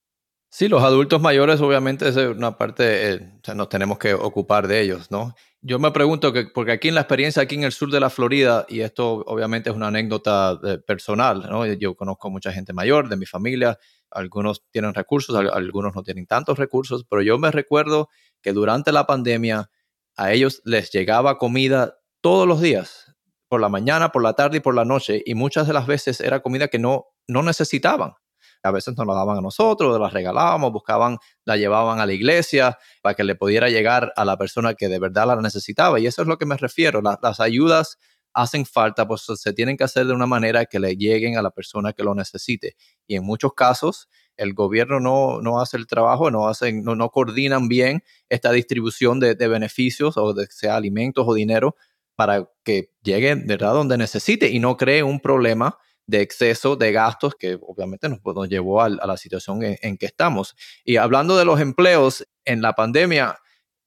Sí, 0.48 0.68
los 0.68 0.82
adultos 0.82 1.20
mayores 1.20 1.60
obviamente 1.60 2.08
es 2.08 2.16
una 2.16 2.56
parte, 2.56 3.12
eh, 3.12 3.32
nos 3.54 3.68
tenemos 3.68 3.98
que 3.98 4.14
ocupar 4.14 4.68
de 4.68 4.80
ellos, 4.80 5.10
¿no? 5.10 5.34
Yo 5.60 5.78
me 5.78 5.90
pregunto 5.90 6.32
que, 6.32 6.46
porque 6.46 6.72
aquí 6.72 6.88
en 6.88 6.94
la 6.94 7.00
experiencia, 7.00 7.42
aquí 7.42 7.56
en 7.56 7.64
el 7.64 7.72
sur 7.72 7.90
de 7.90 7.98
la 7.98 8.08
Florida, 8.08 8.64
y 8.68 8.80
esto 8.80 9.24
obviamente 9.26 9.70
es 9.70 9.76
una 9.76 9.88
anécdota 9.88 10.58
eh, 10.62 10.78
personal, 10.78 11.46
¿no? 11.50 11.66
Yo 11.66 11.96
conozco 11.96 12.30
mucha 12.30 12.52
gente 12.52 12.72
mayor 12.72 13.08
de 13.08 13.16
mi 13.16 13.26
familia, 13.26 13.78
algunos 14.10 14.64
tienen 14.70 14.94
recursos, 14.94 15.36
algunos 15.36 15.94
no 15.94 16.02
tienen 16.02 16.26
tantos 16.26 16.58
recursos, 16.58 17.04
pero 17.04 17.22
yo 17.22 17.38
me 17.38 17.50
recuerdo 17.50 18.08
que 18.40 18.52
durante 18.52 18.92
la 18.92 19.06
pandemia 19.06 19.68
a 20.16 20.32
ellos 20.32 20.62
les 20.64 20.90
llegaba 20.92 21.36
comida 21.36 21.98
todos 22.20 22.46
los 22.46 22.60
días, 22.60 23.14
por 23.48 23.60
la 23.60 23.68
mañana, 23.68 24.10
por 24.10 24.22
la 24.22 24.34
tarde 24.34 24.58
y 24.58 24.60
por 24.60 24.74
la 24.74 24.84
noche, 24.84 25.22
y 25.24 25.34
muchas 25.34 25.66
de 25.66 25.72
las 25.72 25.86
veces 25.86 26.20
era 26.20 26.40
comida 26.40 26.68
que 26.68 26.78
no, 26.78 27.06
no 27.28 27.42
necesitaban. 27.42 28.14
A 28.62 28.70
veces 28.72 28.96
nos 28.96 29.06
la 29.06 29.14
daban 29.14 29.38
a 29.38 29.40
nosotros, 29.40 30.00
la 30.00 30.08
regalábamos, 30.08 30.72
buscaban, 30.72 31.18
la 31.44 31.56
llevaban 31.56 32.00
a 32.00 32.06
la 32.06 32.12
iglesia 32.12 32.78
para 33.00 33.14
que 33.14 33.22
le 33.22 33.36
pudiera 33.36 33.68
llegar 33.68 34.12
a 34.16 34.24
la 34.24 34.36
persona 34.36 34.74
que 34.74 34.88
de 34.88 34.98
verdad 34.98 35.26
la 35.26 35.36
necesitaba. 35.36 36.00
Y 36.00 36.06
eso 36.06 36.22
es 36.22 36.28
lo 36.28 36.36
que 36.36 36.46
me 36.46 36.56
refiero. 36.56 37.00
las 37.00 37.40
ayudas 37.40 37.98
hacen 38.32 38.66
falta, 38.66 39.06
pues 39.06 39.24
se 39.34 39.52
tienen 39.52 39.76
que 39.76 39.84
hacer 39.84 40.06
de 40.06 40.12
una 40.12 40.26
manera 40.26 40.66
que 40.66 40.78
le 40.78 40.96
lleguen 40.96 41.38
a 41.38 41.42
la 41.42 41.50
persona 41.50 41.92
que 41.92 42.02
lo 42.02 42.14
necesite. 42.14 42.76
Y 43.06 43.16
en 43.16 43.24
muchos 43.24 43.54
casos, 43.54 44.08
el 44.36 44.52
gobierno 44.52 45.00
no, 45.00 45.40
no 45.40 45.60
hace 45.60 45.78
el 45.78 45.86
trabajo, 45.86 46.30
no, 46.30 46.48
hacen, 46.48 46.84
no, 46.84 46.94
no 46.96 47.08
coordinan 47.10 47.68
bien 47.68 48.02
esta 48.28 48.52
distribución 48.52 49.20
de, 49.20 49.34
de 49.36 49.48
beneficios 49.48 50.18
o 50.18 50.34
de 50.34 50.46
sea 50.50 50.76
alimentos 50.76 51.24
o 51.26 51.32
dinero 51.32 51.76
para 52.16 52.48
que 52.64 52.90
llegue 53.02 53.34
¿verdad? 53.34 53.74
donde 53.74 53.98
necesite 53.98 54.48
y 54.50 54.58
no 54.58 54.76
cree 54.76 55.02
un 55.02 55.20
problema 55.20 55.78
de 56.06 56.22
exceso 56.22 56.76
de 56.76 56.92
gastos 56.92 57.34
que 57.34 57.58
obviamente 57.60 58.08
nos, 58.08 58.20
nos 58.24 58.48
llevó 58.48 58.80
a, 58.80 58.88
la 58.88 59.16
situación 59.16 59.60
en, 59.62 59.96
que 59.96 60.06
estamos. 60.06 60.54
Y 60.84 60.96
hablando 60.96 61.36
de 61.36 61.44
los 61.44 61.60
empleos, 61.60 62.26
en 62.44 62.62
la 62.62 62.74
pandemia, 62.74 63.38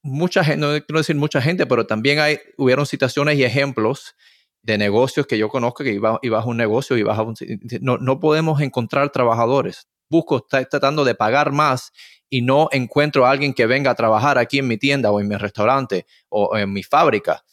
mucha 0.03 0.43
gente, 0.43 0.59
no 0.59 0.85
quiero 0.85 0.99
decir 0.99 1.15
mucha 1.15 1.41
gente, 1.41 1.65
pero 1.65 1.87
también 1.87 2.19
hay, 2.19 2.39
hubieron 2.57 2.85
situaciones 2.85 3.37
y 3.37 3.43
ejemplos 3.43 4.15
de 4.61 4.77
negocios 4.77 5.25
que 5.27 5.37
yo 5.37 5.47
conozco 5.47 5.83
que 5.83 5.93
iba, 5.93 6.19
ibas 6.21 6.43
a 6.43 6.47
un 6.47 6.57
negocio 6.57 6.97
y 6.97 7.01
a 7.01 7.21
un... 7.21 7.35
No, 7.79 7.97
no 7.97 8.19
podemos 8.19 8.61
encontrar 8.61 9.09
trabajadores. 9.11 9.87
Busco, 10.09 10.37
está 10.37 10.63
tratando 10.65 11.05
de 11.05 11.15
pagar 11.15 11.53
más 11.53 11.93
y 12.29 12.41
no 12.41 12.67
encuentro 12.71 13.25
a 13.25 13.31
alguien 13.31 13.53
que 13.53 13.65
venga 13.65 13.91
a 13.91 13.95
trabajar 13.95 14.37
aquí 14.37 14.59
en 14.59 14.67
mi 14.67 14.77
tienda 14.77 15.11
o 15.11 15.21
en 15.21 15.27
mi 15.27 15.37
restaurante 15.37 16.05
o 16.27 16.57
en 16.57 16.73
mi 16.73 16.83
fábrica. 16.83 17.43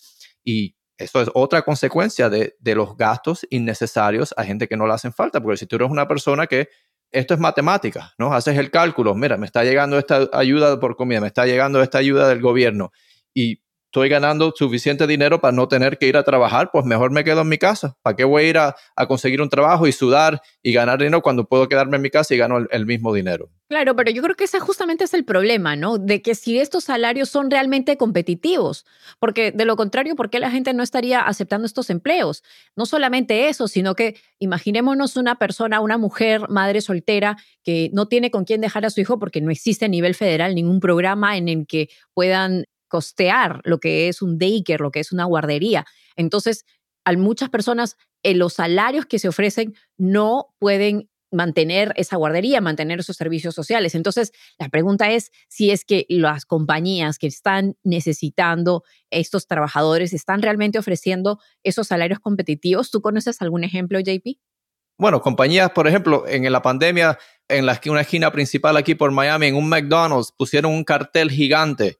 Y 0.46 0.76
eso 0.96 1.20
es 1.20 1.28
otra 1.34 1.62
consecuencia 1.62 2.30
de, 2.30 2.54
los 2.62 2.96
gastos 2.96 3.46
innecesarios 3.50 4.32
a 4.36 4.44
gente 4.44 4.68
que 4.68 4.76
no 4.76 4.86
le 4.86 4.94
hacen 4.94 5.12
falta, 5.12 5.42
porque 5.42 5.58
si 5.58 5.66
tú 5.66 5.76
eres 5.76 5.90
una 5.90 6.06
persona 6.06 6.46
que 6.46 6.68
esto 7.10 7.34
es 7.34 7.40
matemática, 7.40 8.14
¿no? 8.16 8.32
Haces 8.32 8.56
el 8.56 8.70
cálculo, 8.70 9.14
mira, 9.14 9.36
me 9.36 9.46
está 9.46 9.64
llegando 9.64 9.98
esta 9.98 10.28
ayuda 10.32 10.78
por 10.78 10.96
comida, 10.96 11.20
me 11.20 11.26
está 11.26 11.46
llegando 11.46 11.82
esta 11.82 11.98
ayuda 11.98 12.28
del 12.28 12.40
gobierno 12.40 12.92
y 13.34 13.62
estoy 13.96 14.10
ganando 14.10 14.52
suficiente 14.54 15.06
dinero 15.06 15.40
para 15.40 15.52
no 15.52 15.68
tener 15.68 15.96
que 15.96 16.06
ir 16.06 16.18
a 16.18 16.22
trabajar, 16.22 16.68
pues 16.70 16.84
mejor 16.84 17.12
me 17.12 17.24
quedo 17.24 17.40
en 17.40 17.48
mi 17.48 17.56
casa. 17.56 17.96
¿Para 18.02 18.14
qué 18.14 18.24
voy 18.24 18.44
a 18.44 18.48
ir 18.48 18.58
a, 18.58 18.76
conseguir 19.08 19.40
un 19.40 19.48
trabajo 19.48 19.86
y 19.86 19.92
sudar 19.92 20.42
y 20.62 20.74
ganar 20.74 20.98
dinero 20.98 21.22
cuando 21.22 21.48
puedo 21.48 21.66
quedarme 21.66 21.96
en 21.96 22.02
mi 22.02 22.10
casa 22.10 22.34
y 22.34 22.36
gano 22.36 22.58
el, 22.70 22.84
mismo 22.84 23.14
dinero? 23.14 23.48
Claro, 23.70 23.96
pero 23.96 24.10
yo 24.10 24.22
creo 24.22 24.36
que 24.36 24.44
ese 24.44 24.60
justamente 24.60 25.04
es 25.04 25.14
el 25.14 25.24
problema, 25.24 25.76
¿no? 25.76 25.96
De 25.96 26.20
que 26.20 26.34
si 26.34 26.58
estos 26.58 26.84
salarios 26.84 27.30
son 27.30 27.50
realmente 27.50 27.96
competitivos, 27.96 28.84
porque 29.18 29.50
de 29.50 29.64
lo 29.64 29.76
contrario, 29.76 30.14
¿por 30.14 30.28
qué 30.28 30.40
la 30.40 30.50
gente 30.50 30.74
no 30.74 30.82
estaría 30.82 31.22
aceptando 31.22 31.64
estos 31.66 31.88
empleos? 31.88 32.42
No 32.76 32.84
solamente 32.84 33.48
eso, 33.48 33.66
sino 33.66 33.94
que 33.94 34.16
imaginémonos 34.38 35.16
una 35.16 35.36
persona, 35.36 35.80
una 35.80 35.96
mujer, 35.96 36.50
madre 36.50 36.82
soltera, 36.82 37.38
que 37.64 37.88
no 37.94 38.08
tiene 38.08 38.30
con 38.30 38.44
quién 38.44 38.60
dejar 38.60 38.84
a 38.84 38.90
su 38.90 39.00
hijo 39.00 39.18
porque 39.18 39.40
no 39.40 39.50
existe 39.50 39.86
a 39.86 39.88
nivel 39.88 40.14
federal 40.14 40.54
ningún 40.54 40.80
programa 40.80 41.38
en 41.38 41.48
el 41.48 41.66
que 41.66 41.88
puedan 42.12 42.66
costear 42.88 43.60
lo 43.64 43.78
que 43.78 44.08
es 44.08 44.22
un 44.22 44.38
daycare, 44.38 44.82
lo 44.82 44.90
que 44.90 45.00
es 45.00 45.12
una 45.12 45.24
guardería. 45.24 45.84
Entonces, 46.16 46.64
a 47.04 47.12
muchas 47.12 47.50
personas 47.50 47.96
eh, 48.22 48.34
los 48.34 48.54
salarios 48.54 49.06
que 49.06 49.18
se 49.18 49.28
ofrecen 49.28 49.74
no 49.96 50.54
pueden 50.58 51.08
mantener 51.30 51.92
esa 51.96 52.16
guardería, 52.16 52.60
mantener 52.60 53.00
esos 53.00 53.16
servicios 53.16 53.54
sociales. 53.54 53.94
Entonces, 53.94 54.32
la 54.58 54.68
pregunta 54.68 55.10
es 55.10 55.30
si 55.48 55.70
es 55.70 55.84
que 55.84 56.06
las 56.08 56.44
compañías 56.44 57.18
que 57.18 57.26
están 57.26 57.76
necesitando 57.84 58.84
estos 59.10 59.46
trabajadores 59.46 60.12
están 60.12 60.42
realmente 60.42 60.78
ofreciendo 60.78 61.38
esos 61.62 61.88
salarios 61.88 62.20
competitivos. 62.20 62.90
¿Tú 62.90 63.00
conoces 63.00 63.40
algún 63.42 63.64
ejemplo, 63.64 64.00
JP? 64.00 64.38
Bueno, 64.98 65.20
compañías, 65.20 65.70
por 65.70 65.86
ejemplo, 65.86 66.26
en 66.26 66.50
la 66.50 66.62
pandemia, 66.62 67.18
en 67.48 67.66
la, 67.66 67.78
una 67.86 68.00
esquina 68.00 68.32
principal 68.32 68.76
aquí 68.76 68.94
por 68.94 69.10
Miami, 69.10 69.46
en 69.48 69.56
un 69.56 69.68
McDonald's, 69.68 70.32
pusieron 70.32 70.72
un 70.72 70.84
cartel 70.84 71.30
gigante 71.30 71.98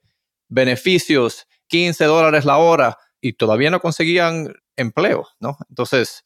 beneficios, 0.49 1.47
15 1.69 2.05
dólares 2.05 2.45
la 2.45 2.59
hora, 2.59 2.99
y 3.21 3.35
todavía 3.35 3.71
no 3.71 3.81
conseguían 3.81 4.55
empleo, 4.77 5.27
¿no? 5.41 5.57
Entonces, 5.69 6.25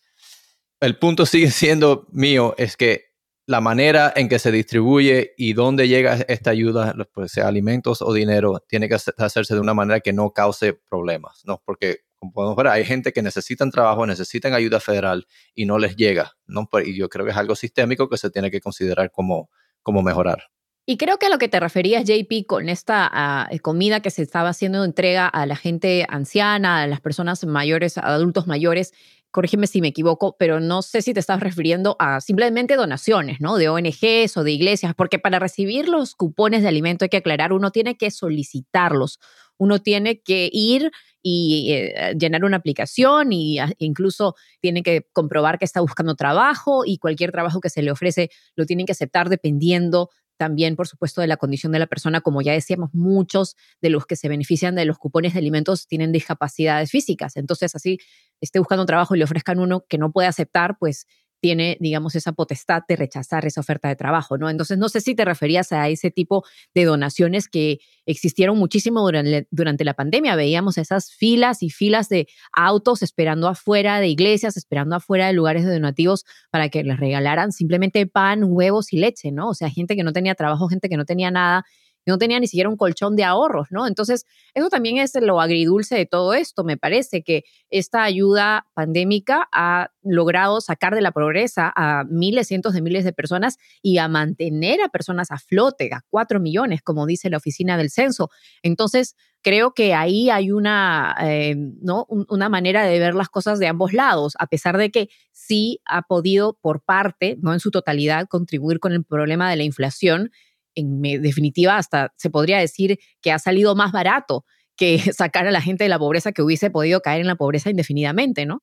el 0.80 0.98
punto 0.98 1.26
sigue 1.26 1.50
siendo 1.50 2.06
mío, 2.10 2.54
es 2.58 2.76
que 2.76 3.10
la 3.46 3.60
manera 3.60 4.12
en 4.14 4.28
que 4.28 4.38
se 4.38 4.52
distribuye 4.52 5.34
y 5.36 5.54
dónde 5.54 5.88
llega 5.88 6.14
esta 6.28 6.50
ayuda, 6.50 6.94
pues 7.12 7.32
sea 7.32 7.48
alimentos 7.48 8.00
o 8.00 8.12
dinero, 8.12 8.64
tiene 8.68 8.88
que 8.88 8.94
hacerse 8.94 9.54
de 9.54 9.60
una 9.60 9.74
manera 9.74 9.98
que 9.98 10.12
no 10.12 10.30
cause 10.30 10.74
problemas, 10.88 11.42
¿no? 11.44 11.60
Porque, 11.64 12.02
como 12.16 12.32
podemos 12.32 12.56
ver, 12.56 12.68
hay 12.68 12.84
gente 12.84 13.12
que 13.12 13.22
necesitan 13.22 13.72
trabajo, 13.72 14.06
necesitan 14.06 14.54
ayuda 14.54 14.78
federal 14.78 15.26
y 15.52 15.64
no 15.66 15.78
les 15.78 15.96
llega, 15.96 16.36
¿no? 16.46 16.68
Y 16.84 16.96
yo 16.96 17.08
creo 17.08 17.24
que 17.24 17.32
es 17.32 17.36
algo 17.36 17.56
sistémico 17.56 18.08
que 18.08 18.18
se 18.18 18.30
tiene 18.30 18.52
que 18.52 18.60
considerar 18.60 19.10
como, 19.10 19.50
como 19.82 20.00
mejorar. 20.02 20.44
Y 20.86 20.96
creo 20.96 21.18
que 21.18 21.26
a 21.26 21.30
lo 21.30 21.38
que 21.38 21.48
te 21.48 21.60
referías, 21.60 22.04
JP, 22.04 22.46
con 22.46 22.68
esta 22.68 23.08
ah, 23.12 23.48
comida 23.62 24.00
que 24.00 24.10
se 24.10 24.22
estaba 24.22 24.48
haciendo 24.48 24.84
entrega 24.84 25.28
a 25.28 25.46
la 25.46 25.54
gente 25.56 26.06
anciana, 26.08 26.82
a 26.82 26.86
las 26.86 27.00
personas 27.00 27.44
mayores, 27.44 27.98
a 27.98 28.06
adultos 28.06 28.46
mayores, 28.46 28.92
corrígeme 29.30 29.66
si 29.66 29.80
me 29.80 29.88
equivoco, 29.88 30.36
pero 30.38 30.60
no 30.60 30.82
sé 30.82 31.02
si 31.02 31.14
te 31.14 31.20
estás 31.20 31.40
refiriendo 31.40 31.96
a 31.98 32.20
simplemente 32.20 32.76
donaciones, 32.76 33.40
¿no? 33.40 33.56
De 33.56 33.68
ONGs 33.68 34.36
o 34.36 34.44
de 34.44 34.52
iglesias, 34.52 34.94
porque 34.96 35.18
para 35.18 35.38
recibir 35.38 35.88
los 35.88 36.14
cupones 36.14 36.62
de 36.62 36.68
alimento 36.68 37.04
hay 37.04 37.08
que 37.08 37.18
aclarar, 37.18 37.52
uno 37.52 37.70
tiene 37.70 37.96
que 37.96 38.10
solicitarlos, 38.10 39.20
uno 39.56 39.78
tiene 39.78 40.20
que 40.20 40.48
ir 40.52 40.90
y 41.22 41.72
eh, 41.72 42.14
llenar 42.18 42.44
una 42.44 42.56
aplicación 42.56 43.32
y 43.32 43.58
ah, 43.58 43.70
incluso 43.78 44.34
tiene 44.60 44.82
que 44.82 45.06
comprobar 45.12 45.58
que 45.58 45.66
está 45.66 45.80
buscando 45.80 46.14
trabajo 46.14 46.82
y 46.84 46.98
cualquier 46.98 47.30
trabajo 47.30 47.60
que 47.60 47.68
se 47.70 47.82
le 47.82 47.90
ofrece 47.90 48.30
lo 48.56 48.64
tienen 48.64 48.86
que 48.86 48.92
aceptar 48.92 49.28
dependiendo 49.28 50.08
también, 50.40 50.74
por 50.74 50.88
supuesto, 50.88 51.20
de 51.20 51.26
la 51.26 51.36
condición 51.36 51.70
de 51.70 51.78
la 51.78 51.86
persona. 51.86 52.22
Como 52.22 52.40
ya 52.40 52.54
decíamos, 52.54 52.88
muchos 52.94 53.56
de 53.82 53.90
los 53.90 54.06
que 54.06 54.16
se 54.16 54.26
benefician 54.26 54.74
de 54.74 54.86
los 54.86 54.96
cupones 54.96 55.34
de 55.34 55.38
alimentos 55.38 55.86
tienen 55.86 56.12
discapacidades 56.12 56.90
físicas. 56.90 57.36
Entonces, 57.36 57.74
así 57.74 57.98
esté 58.40 58.58
buscando 58.58 58.86
trabajo 58.86 59.14
y 59.14 59.18
le 59.18 59.24
ofrezcan 59.24 59.58
uno 59.58 59.84
que 59.86 59.98
no 59.98 60.12
puede 60.12 60.28
aceptar, 60.28 60.78
pues 60.78 61.06
tiene, 61.40 61.76
digamos, 61.80 62.14
esa 62.14 62.32
potestad 62.32 62.82
de 62.88 62.96
rechazar 62.96 63.46
esa 63.46 63.60
oferta 63.60 63.88
de 63.88 63.96
trabajo, 63.96 64.38
¿no? 64.38 64.50
Entonces, 64.50 64.78
no 64.78 64.88
sé 64.88 65.00
si 65.00 65.14
te 65.14 65.24
referías 65.24 65.72
a 65.72 65.88
ese 65.88 66.10
tipo 66.10 66.44
de 66.74 66.84
donaciones 66.84 67.48
que 67.48 67.78
existieron 68.06 68.58
muchísimo 68.58 69.00
durante, 69.00 69.48
durante 69.50 69.84
la 69.84 69.94
pandemia. 69.94 70.36
Veíamos 70.36 70.78
esas 70.78 71.12
filas 71.12 71.62
y 71.62 71.70
filas 71.70 72.08
de 72.08 72.28
autos 72.52 73.02
esperando 73.02 73.48
afuera 73.48 74.00
de 74.00 74.08
iglesias, 74.08 74.56
esperando 74.56 74.96
afuera 74.96 75.26
de 75.26 75.32
lugares 75.32 75.64
de 75.64 75.72
donativos 75.72 76.24
para 76.50 76.68
que 76.68 76.84
les 76.84 76.98
regalaran 76.98 77.52
simplemente 77.52 78.06
pan, 78.06 78.44
huevos 78.44 78.92
y 78.92 78.98
leche, 78.98 79.32
¿no? 79.32 79.48
O 79.48 79.54
sea, 79.54 79.70
gente 79.70 79.96
que 79.96 80.02
no 80.02 80.12
tenía 80.12 80.34
trabajo, 80.34 80.68
gente 80.68 80.88
que 80.88 80.96
no 80.96 81.04
tenía 81.04 81.30
nada 81.30 81.64
no 82.10 82.18
tenía 82.18 82.38
ni 82.40 82.46
siquiera 82.46 82.68
un 82.68 82.76
colchón 82.76 83.16
de 83.16 83.24
ahorros, 83.24 83.68
¿no? 83.70 83.86
Entonces, 83.86 84.26
eso 84.54 84.68
también 84.68 84.98
es 84.98 85.12
lo 85.20 85.40
agridulce 85.40 85.96
de 85.96 86.06
todo 86.06 86.34
esto. 86.34 86.64
Me 86.64 86.76
parece 86.76 87.22
que 87.22 87.44
esta 87.70 88.02
ayuda 88.02 88.66
pandémica 88.74 89.48
ha 89.52 89.90
logrado 90.02 90.60
sacar 90.60 90.94
de 90.94 91.00
la 91.00 91.12
pobreza 91.12 91.72
a 91.74 92.04
miles, 92.04 92.48
cientos 92.48 92.74
de 92.74 92.82
miles 92.82 93.04
de 93.04 93.12
personas 93.12 93.58
y 93.82 93.98
a 93.98 94.08
mantener 94.08 94.82
a 94.82 94.88
personas 94.88 95.30
a 95.30 95.38
flote, 95.38 95.90
a 95.92 96.04
cuatro 96.10 96.40
millones, 96.40 96.82
como 96.82 97.06
dice 97.06 97.30
la 97.30 97.38
oficina 97.38 97.76
del 97.76 97.90
censo. 97.90 98.30
Entonces, 98.62 99.14
creo 99.42 99.72
que 99.72 99.94
ahí 99.94 100.30
hay 100.30 100.50
una, 100.50 101.16
eh, 101.22 101.54
¿no? 101.56 102.06
una 102.08 102.48
manera 102.48 102.84
de 102.84 102.98
ver 102.98 103.14
las 103.14 103.28
cosas 103.28 103.58
de 103.58 103.68
ambos 103.68 103.92
lados, 103.92 104.34
a 104.38 104.46
pesar 104.46 104.76
de 104.76 104.90
que 104.90 105.08
sí 105.32 105.80
ha 105.84 106.02
podido 106.02 106.58
por 106.60 106.82
parte, 106.82 107.36
no 107.40 107.52
en 107.52 107.60
su 107.60 107.70
totalidad, 107.70 108.28
contribuir 108.28 108.80
con 108.80 108.92
el 108.92 109.04
problema 109.04 109.50
de 109.50 109.56
la 109.56 109.64
inflación 109.64 110.30
en 110.74 111.00
definitiva 111.02 111.76
hasta 111.76 112.12
se 112.16 112.30
podría 112.30 112.58
decir 112.58 112.98
que 113.20 113.32
ha 113.32 113.38
salido 113.38 113.74
más 113.74 113.92
barato 113.92 114.44
que 114.76 114.98
sacar 115.12 115.46
a 115.46 115.50
la 115.50 115.60
gente 115.60 115.84
de 115.84 115.90
la 115.90 115.98
pobreza 115.98 116.32
que 116.32 116.42
hubiese 116.42 116.70
podido 116.70 117.00
caer 117.00 117.20
en 117.20 117.26
la 117.26 117.36
pobreza 117.36 117.70
indefinidamente, 117.70 118.46
¿no? 118.46 118.62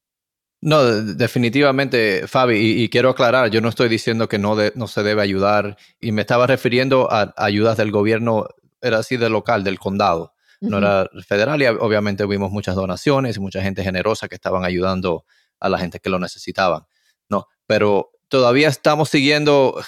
No, 0.60 0.84
definitivamente, 0.84 2.28
Fabi, 2.28 2.82
y, 2.82 2.90
quiero 2.90 3.10
aclarar, 3.10 3.52
yo 3.52 3.62
no 3.62 3.70
estoy 3.70 3.90
diciendo 3.90 4.28
que 4.28 4.40
no, 4.40 4.56
no 4.74 4.88
se 4.88 5.04
debe 5.04 5.22
ayudar, 5.22 5.78
y 6.00 6.12
me 6.12 6.22
estaba 6.22 6.48
refiriendo 6.48 7.12
a 7.12 7.32
ayudas 7.38 7.78
del 7.78 7.92
gobierno, 7.92 8.48
era 8.82 8.98
así 8.98 9.18
de 9.18 9.30
local, 9.30 9.64
del 9.64 9.78
condado, 9.78 10.34
no 10.60 10.80
era 10.80 11.08
federal, 11.28 11.62
y 11.62 11.68
obviamente 11.68 12.26
vimos 12.26 12.52
muchas 12.52 12.76
donaciones 12.76 13.38
y 13.38 13.40
mucha 13.40 13.62
gente 13.62 13.84
generosa 13.84 14.28
que 14.28 14.34
estaban 14.34 14.66
ayudando 14.66 15.26
a 15.60 15.70
la 15.70 15.78
gente 15.78 16.00
que 16.00 16.10
lo 16.10 16.18
necesitaban, 16.18 16.88
¿no? 17.30 17.46
Pero 17.68 18.10
todavía 18.30 18.68
estamos 18.68 19.10
siguiendo, 19.10 19.82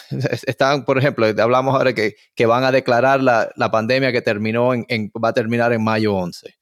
están, 0.47 0.86
por 0.86 0.97
ejemplo, 0.97 1.25
hablamos 1.25 1.75
ahora 1.75 1.93
que, 1.93 2.15
que 2.36 2.45
van 2.45 2.63
a 2.63 2.71
declarar 2.71 3.21
la, 3.21 3.52
la 3.56 3.71
pandemia 3.71 4.12
que 4.12 4.21
terminó 4.21 4.73
en, 4.73 5.12
va 5.23 5.30
a 5.30 5.34
terminar 5.34 5.73
en 5.73 5.84
mayo 5.84 6.15
11. 6.15 6.56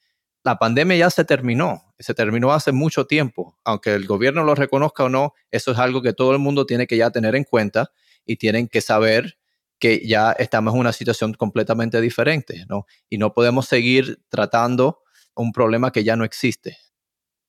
La 0.43 0.57
pandemia 0.57 0.95
ya 0.95 1.09
se 1.09 1.25
terminó, 1.25 1.93
se 1.99 2.13
terminó 2.13 2.53
hace 2.53 2.71
mucho 2.71 3.05
tiempo, 3.05 3.57
aunque 3.65 3.93
el 3.93 4.05
gobierno 4.05 4.43
lo 4.43 4.55
reconozca 4.55 5.03
o 5.03 5.09
no, 5.09 5.33
eso 5.51 5.71
es 5.71 5.77
algo 5.77 6.01
que 6.01 6.13
todo 6.13 6.31
el 6.31 6.39
mundo 6.39 6.65
tiene 6.65 6.87
que 6.87 6.95
ya 6.95 7.09
tener 7.09 7.35
en 7.35 7.43
cuenta 7.43 7.91
y 8.25 8.37
tienen 8.37 8.67
que 8.67 8.81
saber 8.81 9.37
que 9.79 10.07
ya 10.07 10.31
estamos 10.31 10.73
en 10.73 10.79
una 10.79 10.93
situación 10.93 11.33
completamente 11.33 12.01
diferente, 12.01 12.65
¿no? 12.67 12.85
Y 13.09 13.17
no 13.17 13.33
podemos 13.33 13.67
seguir 13.67 14.21
tratando 14.29 15.01
un 15.35 15.51
problema 15.51 15.91
que 15.91 16.03
ya 16.03 16.15
no 16.15 16.23
existe. 16.23 16.77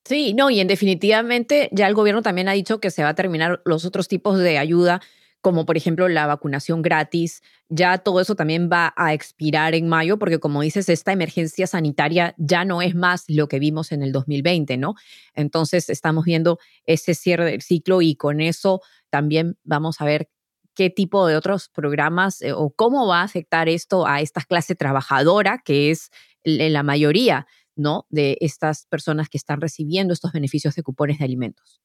Sí, 0.09 0.33
no, 0.33 0.49
y 0.49 0.59
en 0.61 0.68
definitivamente 0.68 1.68
ya 1.71 1.87
el 1.87 1.92
gobierno 1.92 2.23
también 2.23 2.49
ha 2.49 2.53
dicho 2.53 2.81
que 2.81 2.90
se 2.90 3.03
va 3.03 3.11
a 3.11 3.14
terminar 3.14 3.61
los 3.66 3.85
otros 3.85 4.09
tipos 4.09 4.38
de 4.38 4.57
ayuda, 4.57 5.03
como 5.42 5.66
por 5.66 5.77
ejemplo 5.77 6.09
la 6.09 6.27
vacunación 6.27 6.81
gratis. 6.81 7.42
Ya 7.68 7.99
todo 7.99 8.23
eso 8.23 8.35
también 8.35 8.71
va 8.73 8.94
a 8.97 9.12
expirar 9.12 9.75
en 9.75 9.87
mayo, 9.87 10.18
porque 10.18 10.38
como 10.38 10.62
dices, 10.62 10.88
esta 10.88 11.12
emergencia 11.12 11.66
sanitaria 11.66 12.35
ya 12.38 12.64
no 12.64 12.81
es 12.81 12.94
más 12.94 13.25
lo 13.29 13.49
que 13.49 13.59
vimos 13.59 13.92
en 13.92 14.03
el 14.03 14.12
2020, 14.12 14.79
¿no? 14.79 14.94
Entonces 15.35 15.90
estamos 15.90 16.25
viendo 16.25 16.59
ese 16.87 17.12
cierre 17.12 17.44
del 17.44 17.61
ciclo 17.61 18.01
y 18.01 18.16
con 18.16 18.40
eso 18.40 18.81
también 19.11 19.59
vamos 19.62 20.01
a 20.01 20.07
ver 20.07 20.31
qué 20.75 20.88
tipo 20.88 21.27
de 21.27 21.37
otros 21.37 21.68
programas 21.68 22.40
eh, 22.40 22.53
o 22.55 22.71
cómo 22.71 23.07
va 23.07 23.21
a 23.21 23.25
afectar 23.25 23.68
esto 23.68 24.07
a 24.07 24.23
esta 24.23 24.40
clase 24.40 24.75
trabajadora, 24.75 25.61
que 25.62 25.90
es 25.90 26.11
la 26.44 26.83
mayoría 26.83 27.47
¿no? 27.79 28.07
de 28.11 28.37
estas 28.41 28.87
personas 28.87 29.29
que 29.29 29.38
están 29.38 29.61
recibiendo 29.61 30.12
estos 30.12 30.33
beneficios 30.33 30.75
de 30.75 30.83
cupones 30.83 31.19
de 31.19 31.25
alimentos. 31.25 31.81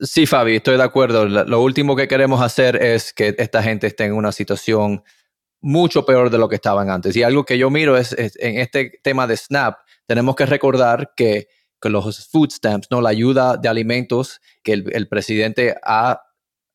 Sí, 0.00 0.26
Fabi, 0.26 0.56
estoy 0.56 0.76
de 0.76 0.82
acuerdo. 0.82 1.26
Lo 1.26 1.62
último 1.62 1.94
que 1.94 2.08
queremos 2.08 2.42
hacer 2.42 2.76
es 2.82 3.12
que 3.12 3.34
esta 3.38 3.62
gente 3.62 3.86
esté 3.86 4.04
en 4.04 4.14
una 4.14 4.32
situación 4.32 5.04
mucho 5.60 6.04
peor 6.04 6.28
de 6.28 6.38
lo 6.38 6.48
que 6.48 6.56
estaban 6.56 6.90
antes. 6.90 7.14
Y 7.16 7.22
algo 7.22 7.44
que 7.44 7.56
yo 7.56 7.70
miro 7.70 7.96
es, 7.96 8.12
en 8.18 8.58
este 8.58 8.98
tema 9.02 9.26
de 9.26 9.36
SNAP, 9.36 9.78
tenemos 10.06 10.34
que 10.34 10.46
recordar 10.46 11.12
que, 11.16 11.48
los 11.84 12.28
food 12.28 12.50
stamps, 12.50 12.86
¿no? 12.92 13.00
la 13.00 13.08
ayuda 13.08 13.56
de 13.56 13.68
alimentos 13.68 14.40
que 14.62 14.72
el, 14.72 15.08
presidente 15.08 15.74
ha 15.82 16.22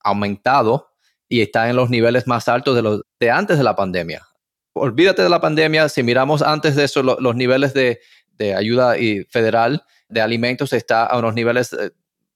aumentado 0.01 0.89
y 1.29 1.39
está 1.39 1.69
en 1.69 1.77
los 1.77 1.89
niveles 1.89 2.27
más 2.27 2.49
altos 2.49 2.75
de, 2.75 2.81
los, 2.81 3.01
de 3.17 3.31
antes 3.31 3.57
de 3.57 3.63
la 3.63 3.73
pandemia. 3.73 4.27
Olvídate 4.73 5.21
de 5.21 5.29
la 5.29 5.39
pandemia, 5.39 5.87
si 5.87 6.03
miramos 6.03 6.41
antes 6.41 6.75
de 6.75 6.83
eso, 6.83 7.03
los 7.03 7.35
niveles 7.37 7.73
de, 7.73 8.01
de 8.37 8.55
ayuda 8.55 8.95
federal 9.29 9.83
de 10.09 10.21
alimentos 10.21 10.73
está 10.73 11.05
a 11.05 11.17
unos 11.17 11.33
niveles 11.33 11.73
eh, 11.73 11.91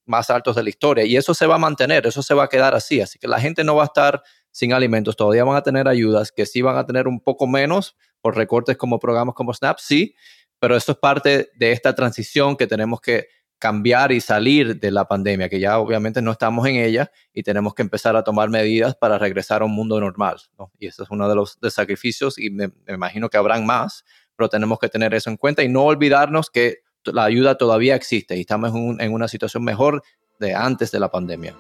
más 0.06 0.30
altos 0.30 0.56
de 0.56 0.64
la 0.64 0.70
historia 0.70 1.06
y 1.06 1.16
eso 1.16 1.34
se 1.34 1.46
va 1.46 1.56
a 1.56 1.60
mantener, 1.60 2.06
eso 2.06 2.22
se 2.22 2.34
va 2.34 2.44
a 2.44 2.50
quedar 2.50 2.76
así, 2.76 3.02
así 3.02 3.18
que 3.20 3.28
la 3.28 3.40
gente 3.40 3.64
no 3.64 3.76
va 3.76 3.84
a 3.84 3.86
estar 3.86 4.24
sin 4.52 4.74
alimentos, 4.74 5.16
todavía 5.16 5.44
van 5.44 5.56
a 5.56 5.64
tener 5.64 5.88
ayudas 5.88 6.32
que 6.32 6.46
sí 6.46 6.62
van 6.62 6.78
a 6.78 6.86
tener 6.86 7.08
un 7.08 7.22
poco 7.22 7.48
menos 7.48 7.96
por 8.20 8.36
recortes 8.36 8.78
como 8.78 9.00
programas 9.00 9.36
como 9.36 9.54
SNAP, 9.54 9.80
sí, 9.80 10.16
pero 10.60 10.76
eso 10.76 10.92
es 10.92 10.98
parte 10.98 11.50
de 11.56 11.72
esta 11.72 11.96
transición 11.96 12.58
que 12.58 12.68
tenemos 12.68 13.00
que 13.00 13.28
cambiar 13.62 14.12
y 14.12 14.20
salir 14.22 14.80
de 14.80 14.90
la 14.90 15.08
pandemia, 15.08 15.48
que 15.48 15.60
ya 15.60 15.78
obviamente 15.78 16.20
no 16.20 16.32
estamos 16.32 16.66
en 16.66 16.78
ella 16.78 17.12
y 17.32 17.44
tenemos 17.44 17.76
que 17.76 17.84
empezar 17.84 18.16
a 18.16 18.24
tomar 18.24 18.50
medidas 18.50 18.96
para 18.96 19.20
regresar 19.20 19.62
a 19.62 19.66
un 19.66 19.72
mundo 19.72 20.00
normal. 20.00 20.38
Y 20.80 20.88
ese 20.88 21.04
es 21.04 21.10
uno 21.12 21.30
de 21.30 21.36
los 21.36 21.60
sacrificios 21.70 22.40
y 22.40 22.50
me, 22.50 22.72
imagino 22.88 23.30
que 23.30 23.38
habrán 23.38 23.64
más, 23.68 24.04
pero 24.42 24.50
tenemos 24.50 24.80
que 24.80 24.90
tener 24.90 25.14
eso 25.14 25.30
en 25.30 25.38
cuenta 25.38 25.62
y 25.62 25.70
no 25.70 25.84
olvidarnos 25.84 26.50
que 26.50 26.80
la 27.06 27.26
ayuda 27.26 27.60
todavía 27.60 27.94
existe 27.94 28.36
y 28.36 28.42
estamos 28.42 28.72
en, 29.00 29.14
una 29.14 29.28
situación 29.28 29.64
mejor 29.64 30.02
de 30.40 30.56
antes 30.56 30.90
de 30.90 31.00
la 31.00 31.12
pandemia. 31.12 31.54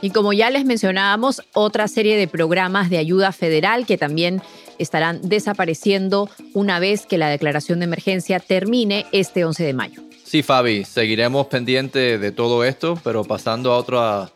Y 0.00 0.08
como 0.08 0.32
ya 0.32 0.48
les 0.48 0.64
mencionábamos, 0.64 1.42
otra 1.52 1.88
serie 1.88 2.16
de 2.16 2.26
programas 2.26 2.88
de 2.88 2.96
ayuda 2.96 3.32
federal 3.32 3.84
que 3.84 3.98
también 3.98 4.40
estarán 4.78 5.20
desapareciendo 5.28 6.30
una 6.54 6.78
vez 6.78 7.04
que 7.04 7.18
la 7.18 7.28
declaración 7.28 7.80
de 7.80 7.84
emergencia 7.84 8.40
termine 8.40 9.04
este 9.12 9.44
11 9.44 9.64
de 9.64 9.74
mayo. 9.74 10.02
Sí, 10.24 10.42
Fabi, 10.42 10.86
seguiremos 10.86 11.48
pendiente 11.48 12.16
de 12.16 12.32
todo 12.32 12.64
esto, 12.64 12.98
pero 13.04 13.24
pasando 13.24 13.72
a 13.72 13.76
otra 13.76 14.30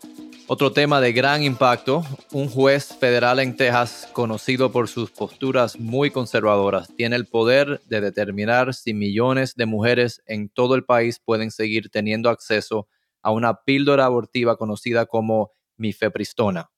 otro 0.53 0.73
tema 0.73 1.01
de 1.01 1.13
gran 1.13 1.45
impacto, 1.45 2.05
un 2.33 2.49
juez 2.49 2.93
federal 2.99 3.39
en 3.39 3.55
Texas, 3.55 4.09
conocido 4.13 4.73
por 4.73 4.89
sus 4.89 5.13
posturas 5.13 5.79
muy 5.79 6.11
conservadoras, 6.11 6.89
tiene 6.97 7.15
el 7.15 7.27
poder 7.27 7.81
de 7.87 8.01
determinar 8.01 8.75
si 8.75 8.93
millones 8.93 9.55
de 9.55 9.67
mujeres 9.67 10.21
en 10.27 10.49
todo 10.49 10.75
el 10.75 10.85
país 10.85 11.21
pueden 11.25 11.53
seguir 11.53 11.89
teniendo 11.89 12.31
acceso 12.31 12.89
a 13.23 13.31
una 13.31 13.63
píldora 13.63 14.07
abortiva 14.07 14.57
conocida 14.57 15.07
como 15.07 15.53
mifepristona. 15.77 16.69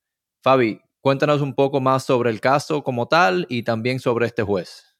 Fabi, 0.43 0.79
cuéntanos 1.01 1.41
un 1.41 1.55
poco 1.55 1.81
más 1.81 2.03
sobre 2.03 2.29
el 2.29 2.39
caso 2.39 2.83
como 2.83 3.07
tal 3.07 3.47
y 3.49 3.63
también 3.63 3.99
sobre 3.99 4.27
este 4.27 4.43
juez. 4.43 4.95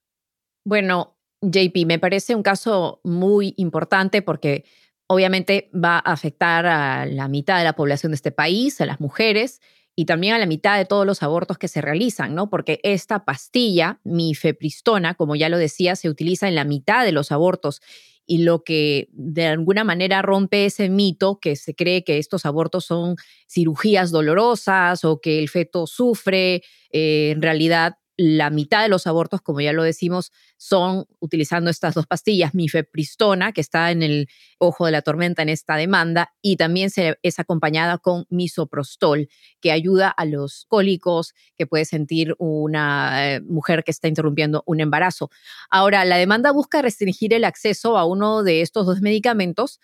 Bueno, 0.66 1.16
JP, 1.42 1.86
me 1.86 2.00
parece 2.00 2.34
un 2.34 2.42
caso 2.42 3.02
muy 3.04 3.54
importante 3.58 4.24
porque 4.24 4.66
obviamente 5.08 5.70
va 5.74 5.98
a 5.98 6.14
afectar 6.14 6.66
a 6.66 7.06
la 7.06 7.28
mitad 7.28 7.58
de 7.58 7.64
la 7.64 7.74
población 7.74 8.12
de 8.12 8.16
este 8.16 8.32
país, 8.32 8.82
a 8.82 8.86
las 8.86 9.00
mujeres 9.00 9.62
y 9.96 10.06
también 10.06 10.34
a 10.34 10.40
la 10.40 10.46
mitad 10.46 10.78
de 10.78 10.86
todos 10.86 11.06
los 11.06 11.22
abortos 11.22 11.58
que 11.58 11.68
se 11.68 11.82
realizan, 11.82 12.34
¿no? 12.34 12.50
Porque 12.50 12.80
esta 12.84 13.26
pastilla, 13.26 14.00
mifepristona, 14.04 15.14
como 15.14 15.36
ya 15.36 15.50
lo 15.50 15.58
decía, 15.58 15.96
se 15.96 16.10
utiliza 16.10 16.48
en 16.48 16.56
la 16.56 16.64
mitad 16.64 17.06
de 17.06 17.12
los 17.12 17.32
abortos 17.32 17.82
y 18.26 18.40
lo 18.40 18.64
que 18.64 19.10
de 19.12 19.48
alguna 19.48 19.84
manera 19.84 20.22
rompe 20.22 20.66
ese 20.66 20.90
mito 20.90 21.40
que 21.40 21.56
se 21.56 21.76
cree 21.76 22.04
que 22.04 22.18
estos 22.18 22.46
abortos 22.46 22.86
son 22.86 23.18
cirugías 23.48 24.12
dolorosas 24.12 25.04
o 25.04 25.20
que 25.20 25.40
el 25.40 25.50
feto 25.50 25.88
sufre, 25.88 26.64
eh, 26.92 27.32
en 27.32 27.42
realidad 27.42 27.98
la 28.18 28.50
mitad 28.50 28.84
de 28.84 28.90
los 28.90 29.08
abortos, 29.08 29.42
como 29.42 29.62
ya 29.62 29.74
lo 29.74 29.84
decimos, 29.84 30.32
son 30.58 31.06
utilizando 31.20 31.70
estas 31.70 31.96
dos 31.96 32.06
pastillas, 32.06 32.54
mifepristona, 32.54 33.52
que 33.54 33.62
está 33.62 33.92
en 33.92 34.04
el 34.04 34.28
ojo 34.60 34.86
de 34.86 34.92
la 34.92 35.02
tormenta 35.02 35.42
en 35.42 35.50
esta 35.50 35.76
demanda, 35.76 36.34
y 36.42 36.58
también 36.58 36.90
se, 36.90 37.18
es 37.24 37.40
acompañada 37.40 37.98
con 37.98 38.26
misoprostol, 38.30 39.30
que 39.62 39.72
ayuda 39.72 40.10
a 40.10 40.26
los 40.26 40.66
cólicos 40.68 41.34
que 41.56 41.66
puede 41.66 41.86
sentir 41.86 42.36
una 42.38 43.34
eh, 43.34 43.42
mujer 43.42 43.84
que 43.84 43.92
está 43.92 44.08
interrumpiendo 44.08 44.64
un 44.68 44.80
embarazo. 44.80 45.32
Ahora, 45.70 46.06
la 46.06 46.18
demanda 46.18 46.52
busca 46.52 46.82
restringir 46.82 47.34
el 47.34 47.44
acceso 47.44 47.98
a 47.98 48.06
uno 48.06 48.44
de 48.44 48.62
estos 48.62 48.86
dos 48.86 49.02
medicamentos 49.02 49.80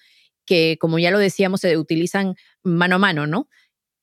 que, 0.46 0.78
como 0.80 1.00
ya 1.00 1.12
lo 1.12 1.20
decíamos, 1.20 1.62
se 1.62 1.78
utilizan 1.78 2.36
mano 2.64 2.96
a 2.96 3.00
mano, 3.00 3.28
¿no? 3.28 3.48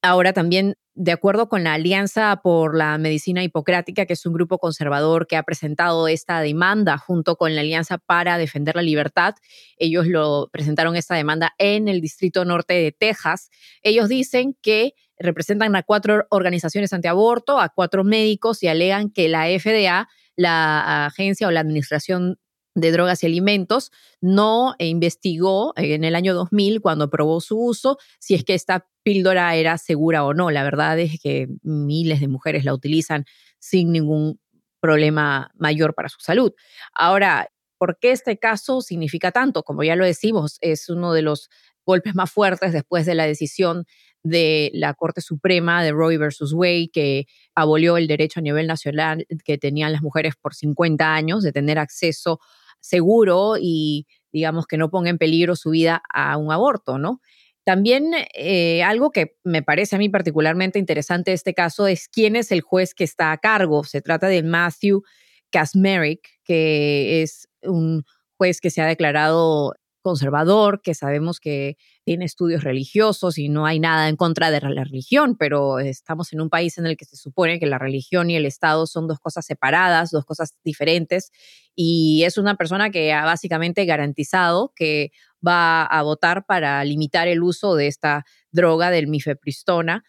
Ahora 0.03 0.33
también 0.33 0.77
de 0.97 1.13
acuerdo 1.13 1.49
con 1.49 1.63
la 1.63 1.75
Alianza 1.75 2.41
por 2.43 2.75
la 2.75 2.97
Medicina 2.97 3.43
Hipocrática, 3.43 4.07
que 4.07 4.15
es 4.15 4.25
un 4.25 4.33
grupo 4.33 4.59
conservador 4.59 5.27
que 5.27 5.37
ha 5.37 5.43
presentado 5.43 6.09
esta 6.09 6.41
demanda 6.41 6.97
junto 6.97 7.37
con 7.37 7.55
la 7.55 7.61
Alianza 7.61 7.99
para 7.99 8.39
Defender 8.39 8.77
la 8.77 8.83
Libertad, 8.83 9.35
ellos 9.77 10.07
lo 10.07 10.49
presentaron 10.51 10.97
esta 10.97 11.15
demanda 11.15 11.55
en 11.59 11.89
el 11.89 12.01
Distrito 12.01 12.47
Norte 12.47 12.75
de 12.75 12.93
Texas. 12.93 13.51
Ellos 13.83 14.09
dicen 14.09 14.57
que 14.63 14.95
representan 15.19 15.77
a 15.77 15.83
cuatro 15.83 16.27
organizaciones 16.31 16.95
antiaborto, 16.95 17.61
a 17.61 17.69
cuatro 17.69 18.03
médicos 18.03 18.63
y 18.63 18.69
alegan 18.69 19.11
que 19.11 19.29
la 19.29 19.47
FDA, 19.47 20.09
la 20.35 21.07
agencia 21.07 21.47
o 21.47 21.51
la 21.51 21.61
administración 21.61 22.39
de 22.77 22.93
Drogas 22.93 23.23
y 23.23 23.27
Alimentos 23.27 23.91
no 24.21 24.75
investigó 24.79 25.73
en 25.77 26.05
el 26.05 26.15
año 26.15 26.35
2000, 26.35 26.81
cuando 26.83 27.11
probó 27.11 27.41
su 27.41 27.59
uso, 27.59 27.99
si 28.21 28.35
es 28.35 28.45
que 28.45 28.55
esta 28.55 28.87
píldora 29.03 29.55
era 29.57 29.79
segura 29.79 30.25
o 30.25 30.35
no. 30.35 30.51
La 30.51 30.63
verdad 30.63 30.99
es 30.99 31.19
que 31.21 31.49
miles 31.63 32.21
de 32.21 32.29
mujeres 32.29 32.65
la 32.65 32.75
utilizan 32.75 33.25
sin 33.59 33.93
ningún 33.93 34.39
problema 34.79 35.51
mayor 35.55 35.95
para 35.95 36.11
su 36.11 36.21
salud. 36.21 36.53
Ahora, 36.93 37.49
¿por 37.79 37.99
qué 37.99 38.13
este 38.13 38.39
caso 38.39 38.83
significa 38.83 39.33
tanto? 39.33 39.63
Como 39.63 39.83
ya 39.83 39.97
lo 39.97 40.05
decimos, 40.05 40.59
es 40.61 40.91
uno 40.91 41.15
de 41.15 41.23
los 41.23 41.49
golpes 41.87 42.15
más 42.15 42.31
fuertes 42.31 42.73
después 42.73 43.07
de 43.07 43.15
la 43.15 43.27
decisión 43.27 43.87
de 44.23 44.71
la 44.75 44.93
Corte 44.95 45.21
Suprema 45.21 45.85
de 45.85 45.93
Roe 45.93 46.19
versus 46.19 46.53
Wade, 46.53 46.91
que 46.93 47.27
abolió 47.55 47.97
el 47.97 48.09
derecho 48.09 48.41
a 48.41 48.43
nivel 48.43 48.67
nacional 48.67 49.25
que 49.45 49.57
tenían 49.57 49.93
las 49.93 50.03
mujeres 50.03 50.35
por 50.41 50.55
50 50.55 51.15
años 51.15 51.43
de 51.45 51.53
tener 51.53 51.79
acceso 51.79 52.41
seguro 52.81 53.55
y 53.61 54.07
digamos 54.33 54.67
que 54.67 54.77
no 54.77 54.91
ponga 54.91 55.11
en 55.11 55.19
peligro 55.19 55.57
su 55.57 55.71
vida 55.71 56.03
a 56.13 56.37
un 56.37 56.53
aborto, 56.53 56.99
¿no? 56.99 57.21
También 57.65 58.13
eh, 58.35 58.85
algo 58.85 59.11
que 59.11 59.37
me 59.43 59.63
parece 59.63 59.97
a 59.97 59.99
mí 59.99 60.09
particularmente 60.09 60.79
interesante 60.79 61.33
de 61.33 61.35
este 61.35 61.53
caso 61.53 61.89
es 61.89 62.07
quién 62.07 62.37
es 62.37 62.53
el 62.53 62.61
juez 62.61 62.95
que 62.95 63.03
está 63.03 63.33
a 63.33 63.39
cargo. 63.39 63.83
Se 63.83 64.01
trata 64.01 64.29
de 64.29 64.45
Matthew 64.45 65.03
Kasmerick, 65.51 66.29
que 66.45 67.23
es 67.23 67.49
un 67.63 68.05
juez 68.37 68.61
que 68.61 68.71
se 68.71 68.83
ha 68.83 68.87
declarado 68.87 69.75
conservador, 70.07 70.83
que 70.83 70.95
sabemos 70.95 71.41
que 71.41 71.79
tiene 72.05 72.27
estudios 72.27 72.63
religiosos 72.63 73.39
y 73.39 73.49
no 73.49 73.67
hay 73.67 73.81
nada 73.81 74.09
en 74.09 74.15
contra 74.15 74.53
de 74.53 74.61
la 74.61 74.85
religión, 74.85 75.37
pero 75.37 75.81
estamos 75.81 76.33
en 76.33 76.41
un 76.41 76.49
país 76.49 76.79
en 76.79 76.87
el 76.87 76.97
que 76.97 77.05
se 77.05 77.17
supone 77.17 77.59
que 77.59 77.67
la 77.67 77.79
religión 77.79 78.31
y 78.31 78.37
el 78.37 78.47
Estado 78.47 78.87
son 78.87 79.09
dos 79.09 79.19
cosas 79.19 79.45
separadas, 79.45 80.13
dos 80.13 80.25
cosas 80.25 80.55
diferentes, 80.63 81.33
y 81.75 82.23
es 82.23 82.39
una 82.39 82.55
persona 82.55 82.91
que 82.91 83.13
ha 83.13 83.25
básicamente 83.25 83.85
garantizado 83.85 84.73
que 84.77 85.11
va 85.45 85.83
a 85.85 86.03
votar 86.05 86.47
para 86.47 86.85
limitar 86.85 87.27
el 87.27 87.43
uso 87.43 87.75
de 87.75 87.89
esta 87.89 88.25
droga 88.53 88.93
del 88.93 89.09
mifepristona, 89.09 90.05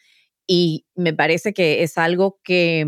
y 0.46 0.86
me 0.94 1.14
parece 1.14 1.54
que 1.54 1.82
es 1.82 1.98
algo 1.98 2.40
que 2.44 2.86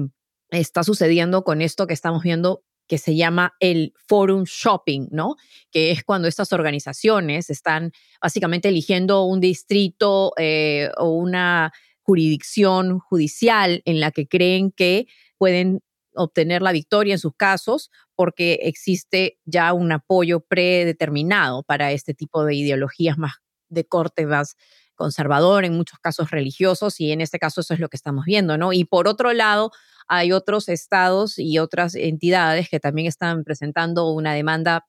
está 0.52 0.84
sucediendo 0.84 1.44
con 1.44 1.64
esto 1.64 1.88
que 1.88 1.96
estamos 1.96 2.22
viendo 2.22 2.62
que 2.90 2.98
se 2.98 3.16
llama 3.16 3.54
el 3.60 3.94
forum 4.08 4.44
shopping, 4.44 5.08
¿no? 5.12 5.36
Que 5.72 5.92
es 5.92 6.04
cuando 6.04 6.28
estas 6.28 6.52
organizaciones 6.52 7.50
están 7.50 7.94
básicamente 8.22 8.68
eligiendo 8.68 9.24
un 9.24 9.40
distrito 9.40 10.34
eh, 10.38 10.90
o 10.98 11.12
una 11.12 11.72
jurisdicción 12.02 13.00
judicial 13.00 13.84
en 13.86 14.00
la 14.00 14.12
que 14.12 14.28
creen 14.28 14.72
que 14.72 15.06
pueden 15.38 15.82
obtener 16.16 16.64
la 16.64 16.72
victoria 16.72 17.14
en 17.14 17.20
sus 17.20 17.36
casos 17.36 17.92
porque 18.16 18.60
existe 18.64 19.38
ya 19.46 19.72
un 19.74 19.92
apoyo 19.92 20.40
predeterminado 20.40 21.62
para 21.62 21.92
este 21.92 22.16
tipo 22.16 22.44
de 22.44 22.56
ideologías 22.56 23.20
más 23.20 23.36
de 23.70 23.86
corte 23.86 24.26
más 24.26 24.56
conservador, 24.96 25.64
en 25.64 25.78
muchos 25.78 25.98
casos 26.00 26.30
religiosos, 26.30 27.00
y 27.00 27.12
en 27.14 27.22
este 27.22 27.40
caso 27.40 27.62
eso 27.62 27.74
es 27.74 27.80
lo 27.80 27.88
que 27.88 27.96
estamos 27.96 28.26
viendo, 28.26 28.58
¿no? 28.58 28.74
Y 28.74 28.84
por 28.84 29.08
otro 29.08 29.32
lado, 29.32 29.72
hay 30.10 30.34
otros 30.34 30.68
estados 30.68 31.40
y 31.40 31.60
otras 31.60 31.96
entidades 31.96 32.68
que 32.70 32.80
también 32.80 33.08
están 33.08 33.44
presentando 33.46 34.12
una 34.12 34.34
demanda 34.34 34.86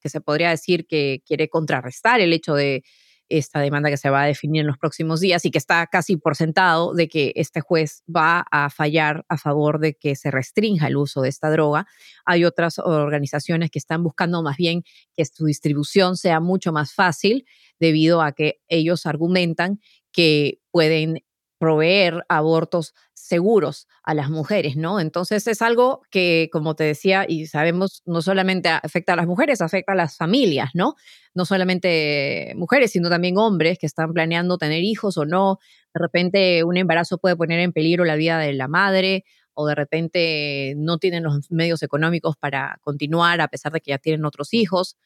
que 0.00 0.10
se 0.10 0.20
podría 0.20 0.50
decir 0.50 0.86
que 0.86 1.22
quiere 1.26 1.48
contrarrestar 1.48 2.20
el 2.20 2.32
hecho 2.32 2.54
de, 2.54 2.82
esta 3.28 3.60
demanda 3.60 3.90
que 3.90 3.96
se 3.96 4.10
va 4.10 4.22
a 4.22 4.26
definir 4.26 4.62
en 4.62 4.66
los 4.66 4.78
próximos 4.78 5.20
días 5.20 5.44
y 5.44 5.50
que 5.50 5.58
está 5.58 5.86
casi 5.86 6.16
por 6.16 6.36
sentado 6.36 6.94
de 6.94 7.08
que 7.08 7.32
este 7.36 7.60
juez 7.60 8.02
va 8.14 8.46
a 8.50 8.70
fallar 8.70 9.24
a 9.28 9.36
favor 9.36 9.78
de 9.80 9.94
que 9.94 10.16
se 10.16 10.30
restrinja 10.30 10.86
el 10.86 10.96
uso 10.96 11.20
de 11.20 11.28
esta 11.28 11.50
droga. 11.50 11.86
Hay 12.24 12.44
otras 12.44 12.78
organizaciones 12.78 13.70
que 13.70 13.78
están 13.78 14.02
buscando 14.02 14.42
más 14.42 14.56
bien 14.56 14.82
que 15.14 15.24
su 15.24 15.44
distribución 15.44 16.16
sea 16.16 16.40
mucho 16.40 16.72
más 16.72 16.92
fácil 16.92 17.46
debido 17.78 18.22
a 18.22 18.32
que 18.32 18.60
ellos 18.68 19.06
argumentan 19.06 19.80
que 20.10 20.60
pueden 20.70 21.22
proveer 21.58 22.24
abortos 22.28 22.94
seguros 23.28 23.86
a 24.02 24.14
las 24.14 24.30
mujeres, 24.30 24.76
¿no? 24.76 25.00
Entonces 25.00 25.46
es 25.46 25.60
algo 25.60 26.02
que, 26.10 26.48
como 26.50 26.74
te 26.74 26.84
decía, 26.84 27.26
y 27.28 27.46
sabemos, 27.46 28.02
no 28.06 28.22
solamente 28.22 28.70
afecta 28.70 29.12
a 29.12 29.16
las 29.16 29.26
mujeres, 29.26 29.60
afecta 29.60 29.92
a 29.92 29.94
las 29.94 30.16
familias, 30.16 30.70
¿no? 30.74 30.94
No 31.34 31.44
solamente 31.44 32.54
mujeres, 32.56 32.92
sino 32.92 33.10
también 33.10 33.36
hombres 33.36 33.78
que 33.78 33.86
están 33.86 34.12
planeando 34.14 34.56
tener 34.56 34.82
hijos 34.82 35.18
o 35.18 35.26
no. 35.26 35.58
De 35.94 36.00
repente 36.00 36.64
un 36.64 36.78
embarazo 36.78 37.18
puede 37.18 37.36
poner 37.36 37.60
en 37.60 37.72
peligro 37.72 38.04
la 38.04 38.16
vida 38.16 38.38
de 38.38 38.54
la 38.54 38.66
madre 38.68 39.24
o 39.52 39.66
de 39.66 39.74
repente 39.74 40.74
no 40.78 40.98
tienen 40.98 41.24
los 41.24 41.50
medios 41.50 41.82
económicos 41.82 42.36
para 42.36 42.78
continuar 42.82 43.40
a 43.40 43.48
pesar 43.48 43.72
de 43.72 43.80
que 43.80 43.90
ya 43.90 43.98
tienen 43.98 44.24
otros 44.24 44.54
hijos. 44.54 44.96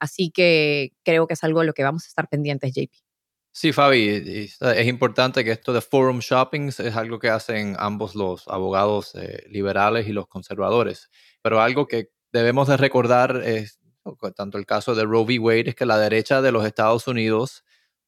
Así 0.00 0.30
que 0.30 0.92
creo 1.04 1.26
que 1.26 1.34
es 1.34 1.44
algo 1.44 1.60
de 1.60 1.66
lo 1.66 1.74
que 1.74 1.84
vamos 1.84 2.04
a 2.04 2.08
estar 2.08 2.28
pendientes, 2.28 2.72
JP. 2.74 3.07
Sí, 3.52 3.72
Fabi, 3.72 4.50
es 4.60 4.86
importante 4.86 5.42
que 5.44 5.50
esto 5.50 5.72
de 5.72 5.80
forum 5.80 6.20
shopping 6.20 6.68
es 6.68 6.96
algo 6.96 7.18
que 7.18 7.28
hacen 7.28 7.74
ambos 7.78 8.14
los 8.14 8.46
abogados 8.46 9.14
eh, 9.16 9.44
liberales 9.48 10.06
y 10.06 10.12
los 10.12 10.28
conservadores, 10.28 11.10
pero 11.42 11.60
algo 11.60 11.88
que 11.88 12.10
debemos 12.32 12.68
de 12.68 12.76
recordar 12.76 13.42
es, 13.44 13.80
tanto 14.36 14.58
el 14.58 14.66
caso 14.66 14.94
de 14.94 15.04
Roe 15.04 15.24
v. 15.24 15.38
Wade, 15.40 15.70
es 15.70 15.74
que 15.74 15.86
la 15.86 15.98
derecha 15.98 16.40
de 16.40 16.52
los 16.52 16.64
Estados 16.64 17.08
Unidos 17.08 17.64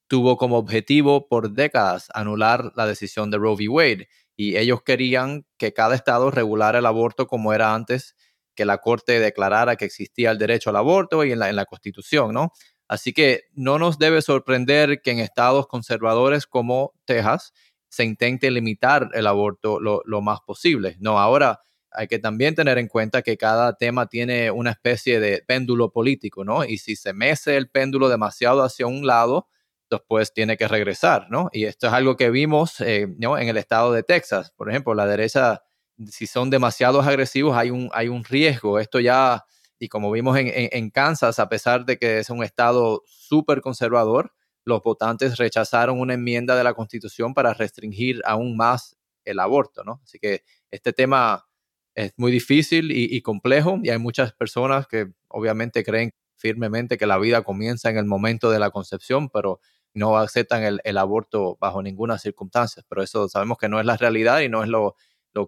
tuvo 0.07 0.37
como 0.37 0.57
objetivo 0.59 1.26
por 1.29 1.50
décadas 1.53 2.09
anular 2.14 2.72
la 2.76 2.87
decisión 2.87 3.31
de 3.31 3.38
Roe 3.38 3.55
v. 3.55 3.68
Wade 3.68 4.09
y 4.37 4.57
ellos 4.57 4.83
querían 4.83 5.46
que 5.59 5.72
cada 5.72 5.96
estado 5.96 6.31
regulara 6.31 6.79
el 6.79 6.87
aborto 6.87 7.26
como 7.26 7.53
era 7.53 7.74
antes 7.74 8.14
que 8.55 8.64
la 8.64 8.79
Corte 8.79 9.18
declarara 9.20 9.76
que 9.76 9.85
existía 9.85 10.31
el 10.31 10.38
derecho 10.38 10.70
al 10.70 10.76
aborto 10.76 11.24
y 11.24 11.33
en 11.33 11.38
la, 11.40 11.48
en 11.48 11.57
la 11.57 11.64
Constitución, 11.64 12.33
¿no? 12.35 12.53
Así 12.90 13.12
que 13.12 13.44
no 13.55 13.79
nos 13.79 14.00
debe 14.00 14.20
sorprender 14.20 15.00
que 15.00 15.12
en 15.12 15.20
estados 15.20 15.68
conservadores 15.68 16.48
como 16.48 16.92
Texas 17.05 17.53
se 17.88 18.03
intente 18.03 18.50
limitar 18.50 19.11
el 19.14 19.29
aborto 19.29 19.79
lo, 19.79 20.03
más 20.22 20.40
posible. 20.40 20.96
No, 20.98 21.20
ahora 21.20 21.61
hay 21.92 22.09
que 22.09 22.18
también 22.18 22.57
tener 22.57 22.79
en 22.79 22.88
cuenta 22.88 23.22
que 23.22 23.37
cada 23.37 23.76
tema 23.76 24.07
tiene 24.07 24.50
una 24.50 24.72
especie 24.72 25.20
de 25.20 25.44
péndulo 25.46 25.92
político, 25.92 26.44
¿no? 26.44 26.64
Y 26.64 26.79
si 26.79 26.96
se 26.96 27.12
mece 27.12 27.57
el 27.57 27.70
péndulo 27.70 28.09
demasiado 28.09 28.64
hacia 28.64 28.88
un 28.88 29.07
lado, 29.07 29.46
después 29.88 30.33
tiene 30.35 30.57
que 30.57 30.66
regresar, 30.66 31.29
¿no? 31.31 31.48
Y 31.53 31.66
esto 31.66 31.87
es 31.87 31.92
algo 31.92 32.16
que 32.16 32.31
vimos 32.31 32.81
eh, 32.81 33.03
en 33.03 33.48
el 33.48 33.57
estado 33.57 33.92
de 33.92 34.03
Texas. 34.03 34.50
Por 34.57 34.68
ejemplo, 34.68 34.94
la 34.94 35.07
derecha, 35.07 35.62
si 36.11 36.26
son 36.26 36.50
demasiado 36.50 37.00
agresivos, 37.03 37.57
hay 37.57 37.70
un, 37.70 37.88
hay 37.92 38.09
un 38.09 38.24
riesgo. 38.24 38.81
Esto 38.81 38.98
ya 38.98 39.44
y 39.80 39.88
como 39.88 40.12
vimos 40.12 40.36
en, 40.38 40.90
Kansas, 40.90 41.38
a 41.38 41.48
pesar 41.48 41.86
de 41.86 41.98
que 41.98 42.18
es 42.18 42.28
un 42.28 42.44
estado 42.44 43.02
súper 43.06 43.62
conservador, 43.62 44.34
los 44.66 44.82
votantes 44.82 45.38
rechazaron 45.38 45.98
una 45.98 46.12
enmienda 46.14 46.54
de 46.54 46.62
la 46.62 46.74
Constitución 46.74 47.32
para 47.32 47.54
restringir 47.54 48.20
aún 48.26 48.58
más 48.58 48.98
el 49.24 49.40
aborto, 49.40 49.82
¿no? 49.82 50.02
Así 50.04 50.18
que 50.18 50.44
este 50.70 50.92
tema 50.92 51.46
es 51.94 52.12
muy 52.18 52.30
difícil 52.30 52.90
y, 52.92 53.22
complejo 53.22 53.80
y 53.82 53.88
hay 53.88 53.98
muchas 53.98 54.34
personas 54.34 54.86
que 54.86 55.12
obviamente 55.28 55.82
creen 55.82 56.12
firmemente 56.36 56.98
que 56.98 57.06
la 57.06 57.18
vida 57.18 57.42
comienza 57.42 57.88
en 57.88 57.96
el 57.96 58.04
momento 58.04 58.50
de 58.50 58.58
la 58.58 58.70
concepción, 58.70 59.30
pero 59.30 59.60
no 59.94 60.18
aceptan 60.18 60.78
el, 60.84 60.98
aborto 60.98 61.56
bajo 61.58 61.82
ninguna 61.82 62.18
circunstancia. 62.18 62.82
Pero 62.86 63.02
eso 63.02 63.30
sabemos 63.30 63.56
que 63.56 63.70
no 63.70 63.80
es 63.80 63.86
la 63.86 63.96
realidad 63.96 64.40
y 64.40 64.50
no 64.50 64.62
es 64.62 64.68
lo, 64.68 64.94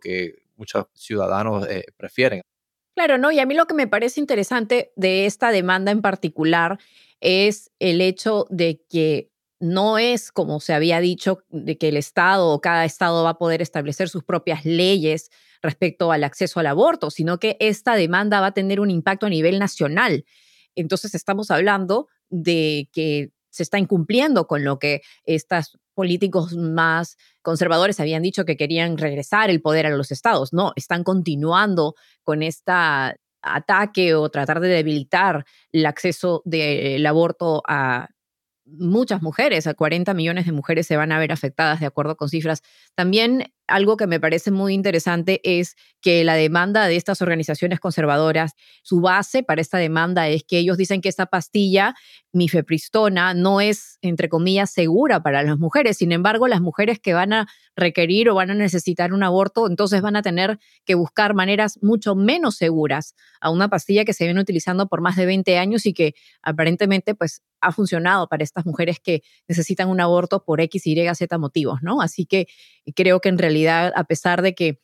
que 0.01 0.37
muchos 0.57 0.87
ciudadanos 0.95 1.69
eh, 1.69 1.85
prefieren. 1.99 2.43
Claro, 2.97 3.17
¿no? 3.17 3.33
Y 3.33 3.39
a 3.41 3.47
mí 3.47 3.55
lo 3.55 3.67
que 3.67 3.75
me 3.75 3.87
parece 3.87 4.21
interesante 4.21 4.93
de 4.97 5.25
esta 5.25 5.51
demanda 5.51 5.91
en 5.93 6.03
particular 6.03 6.79
es 7.21 7.71
el 7.79 8.01
hecho 8.03 8.47
de 8.51 8.83
que 8.91 9.31
no 9.61 9.97
es 9.97 10.31
como 10.33 10.61
se 10.61 10.75
había 10.75 11.01
dicho, 11.01 11.39
de 11.49 11.79
que 11.79 11.89
el 11.89 11.97
Estado 11.97 12.49
o 12.51 12.61
cada 12.61 12.85
Estado 12.85 13.25
va 13.25 13.31
a 13.31 13.39
poder 13.39 13.63
establecer 13.63 14.09
sus 14.09 14.25
propias 14.25 14.65
leyes 14.67 15.31
respecto 15.63 16.13
al 16.13 16.25
acceso 16.25 16.61
al 16.61 16.67
aborto, 16.67 17.11
sino 17.11 17.39
que 17.39 17.57
esta 17.61 17.95
demanda 17.95 18.41
va 18.41 18.49
a 18.49 18.55
tener 18.55 18.81
un 18.81 18.91
impacto 18.91 19.27
a 19.27 19.31
nivel 19.31 19.59
nacional. 19.59 20.25
Entonces 20.75 21.15
estamos 21.15 21.51
hablando 21.51 22.09
de 22.29 22.91
que 22.93 23.31
se 23.51 23.63
está 23.63 23.79
incumpliendo 23.79 24.47
con 24.47 24.65
lo 24.65 24.79
que 24.79 25.03
estos 25.25 25.79
políticos 25.95 26.57
más 26.57 27.17
conservadores 27.43 28.01
habían 28.01 28.23
dicho 28.23 28.45
que 28.45 28.57
querían 28.57 28.99
regresar 28.99 29.51
el 29.51 29.61
poder 29.61 29.87
a 29.87 29.91
los 29.91 30.11
estados. 30.11 30.53
No, 30.53 30.73
están 30.77 31.05
continuando 31.05 31.95
con 32.23 32.43
este 32.43 32.73
ataque 33.43 34.15
o 34.15 34.29
tratar 34.31 34.61
de 34.61 34.69
debilitar 34.69 35.45
el 35.73 35.87
acceso 35.87 36.43
del 36.45 37.05
aborto 37.07 37.63
a 37.67 38.09
muchas 38.65 39.23
mujeres, 39.23 39.67
a 39.67 39.75
40 39.75 40.15
millones 40.15 40.47
de 40.47 40.53
mujeres 40.53 40.87
se 40.87 40.97
van 40.97 41.13
a 41.13 41.19
ver 41.19 41.33
afectadas 41.33 41.81
de 41.81 41.87
acuerdo 41.87 42.17
con 42.17 42.29
cifras. 42.29 42.63
También 42.95 43.53
algo 43.73 43.97
que 43.97 44.07
me 44.07 44.21
parece 44.21 44.51
muy 44.51 44.75
interesante 44.75 45.41
es 45.45 45.77
que 46.03 46.25
la 46.25 46.35
demanda 46.35 46.87
de 46.87 46.97
estas 46.97 47.23
organizaciones 47.23 47.81
conservadoras, 47.81 48.53
su 48.83 49.01
base 49.01 49.43
para 49.43 49.63
esta 49.63 49.79
demanda 49.79 50.29
es 50.29 50.45
que 50.45 50.59
ellos 50.59 50.77
dicen 50.77 51.01
que 51.01 51.09
esta 51.09 51.27
pastilla, 51.27 51.95
mifepristona, 52.33 53.35
no 53.35 53.61
es, 53.61 53.99
entre 54.03 54.29
comillas, 54.29 54.71
segura 54.71 55.23
para 55.23 55.43
las 55.43 55.59
mujeres. 55.59 55.99
Sin 55.99 56.13
embargo, 56.13 56.49
las 56.49 56.61
mujeres 56.61 56.99
que 56.99 57.15
van 57.15 57.33
a 57.33 57.49
requerir 57.75 58.29
o 58.29 58.35
van 58.35 58.51
a 58.51 58.55
necesitar 58.55 59.13
un 59.13 59.23
aborto, 59.23 59.67
entonces 59.67 60.03
van 60.03 60.17
a 60.17 60.23
tener 60.23 60.59
que 60.85 60.95
buscar 60.95 61.35
maneras 61.35 61.79
mucho 61.83 62.15
menos 62.15 62.57
seguras 62.57 63.15
a 63.41 63.51
una 63.51 63.69
pastilla 63.69 64.05
que 64.05 64.13
se 64.13 64.25
viene 64.25 64.41
utilizando 64.41 64.89
por 64.89 65.01
más 65.01 65.17
de 65.17 65.25
20 65.25 65.57
años 65.57 65.87
y 65.87 65.95
que 65.95 66.15
aparentemente 66.43 67.15
pues 67.15 67.43
ha 67.63 67.73
funcionado 67.73 68.29
para 68.29 68.45
estas 68.45 68.67
mujeres 68.67 68.99
que 69.01 69.23
necesitan 69.49 69.89
un 69.89 70.01
aborto 70.01 70.45
por 70.45 70.61
X, 70.61 70.87
Y, 70.87 71.15
Z 71.15 71.39
motivos, 71.39 71.79
¿no? 71.83 72.03
Así 72.03 72.27
que 72.27 72.49
creo 72.95 73.21
que 73.21 73.29
en 73.29 73.39
realidad, 73.39 73.62
a 73.69 74.05
pesar 74.05 74.43
de 74.43 74.55
que 74.55 74.83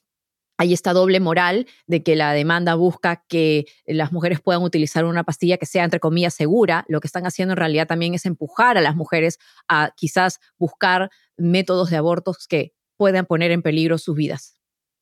hay 0.58 0.74
esta 0.74 0.92
doble 0.92 1.20
moral 1.20 1.66
de 1.86 2.02
que 2.02 2.16
la 2.16 2.32
demanda 2.32 2.74
busca 2.74 3.24
que 3.28 3.66
las 3.86 4.12
mujeres 4.12 4.40
puedan 4.40 4.62
utilizar 4.62 5.04
una 5.04 5.22
pastilla 5.22 5.56
que 5.56 5.66
sea, 5.66 5.84
entre 5.84 6.00
comillas, 6.00 6.34
segura. 6.34 6.84
Lo 6.88 7.00
que 7.00 7.06
están 7.06 7.26
haciendo 7.26 7.52
en 7.52 7.58
realidad 7.58 7.86
también 7.86 8.14
es 8.14 8.26
empujar 8.26 8.76
a 8.76 8.80
las 8.80 8.96
mujeres 8.96 9.38
a 9.68 9.92
quizás 9.96 10.40
buscar 10.58 11.10
métodos 11.36 11.90
de 11.90 11.96
abortos 11.96 12.46
que 12.48 12.74
puedan 12.96 13.24
poner 13.24 13.52
en 13.52 13.62
peligro 13.62 13.98
sus 13.98 14.16
vidas. 14.16 14.56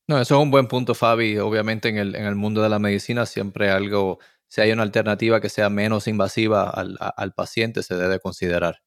No, 0.07 0.21
eso 0.21 0.37
es 0.37 0.43
un 0.43 0.51
buen 0.51 0.69
punto, 0.69 0.95
Fabi. 0.95 1.39
Obviamente 1.39 1.89
en 1.89 1.97
el, 1.99 2.35
mundo 2.37 2.63
de 2.63 2.69
la 2.69 2.79
medicina 2.79 3.25
siempre 3.25 3.71
algo 3.71 4.19
si 4.49 4.61
hay 4.61 4.71
una 4.71 4.83
alternativa 4.83 5.41
que 5.41 5.49
sea 5.49 5.71
menos 5.71 6.07
invasiva 6.07 6.71
al, 6.71 7.33
paciente, 7.33 7.83
se 7.83 7.97
debe 7.97 8.21
considerar. 8.21 8.83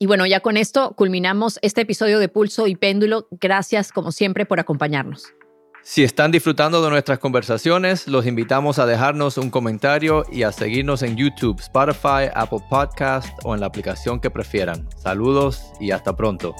Y 0.00 0.06
bueno, 0.06 0.26
ya 0.26 0.40
con 0.40 0.56
esto 0.56 0.92
culminamos 0.92 1.58
este 1.60 1.80
episodio 1.80 2.20
de 2.20 2.28
Pulso 2.28 2.68
y 2.68 2.76
Péndulo. 2.76 3.26
Gracias, 3.32 3.90
como 3.90 4.12
siempre, 4.12 4.46
por 4.46 4.60
acompañarnos. 4.60 5.34
Si 5.82 6.04
están 6.04 6.30
disfrutando 6.30 6.82
de 6.82 6.90
nuestras 6.90 7.18
conversaciones, 7.18 8.06
los 8.06 8.26
invitamos 8.26 8.78
a 8.78 8.86
dejarnos 8.86 9.38
un 9.38 9.50
comentario 9.50 10.24
y 10.30 10.44
a 10.44 10.52
seguirnos 10.52 11.02
en 11.02 11.16
YouTube, 11.16 11.58
Spotify, 11.58 12.30
Apple 12.32 12.60
Podcast 12.70 13.28
o 13.42 13.54
en 13.54 13.60
la 13.60 13.66
aplicación 13.66 14.20
que 14.20 14.30
prefieran. 14.30 14.88
Saludos 14.98 15.62
y 15.80 15.90
hasta 15.90 16.14
pronto. 16.14 16.54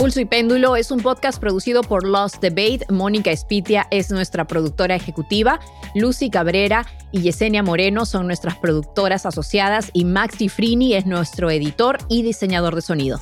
Pulso 0.00 0.18
y 0.18 0.24
Péndulo 0.24 0.76
es 0.76 0.90
un 0.90 1.00
podcast 1.00 1.38
producido 1.38 1.82
por 1.82 2.06
Lost 2.06 2.40
Debate. 2.40 2.86
Mónica 2.88 3.32
Espitia 3.32 3.86
es 3.90 4.10
nuestra 4.10 4.46
productora 4.46 4.94
ejecutiva. 4.94 5.60
Lucy 5.94 6.30
Cabrera 6.30 6.86
y 7.12 7.20
Yesenia 7.20 7.62
Moreno 7.62 8.06
son 8.06 8.26
nuestras 8.26 8.56
productoras 8.56 9.26
asociadas 9.26 9.90
y 9.92 10.06
Maxi 10.06 10.48
Frini 10.48 10.94
es 10.94 11.04
nuestro 11.04 11.50
editor 11.50 11.98
y 12.08 12.22
diseñador 12.22 12.76
de 12.76 12.80
sonido. 12.80 13.20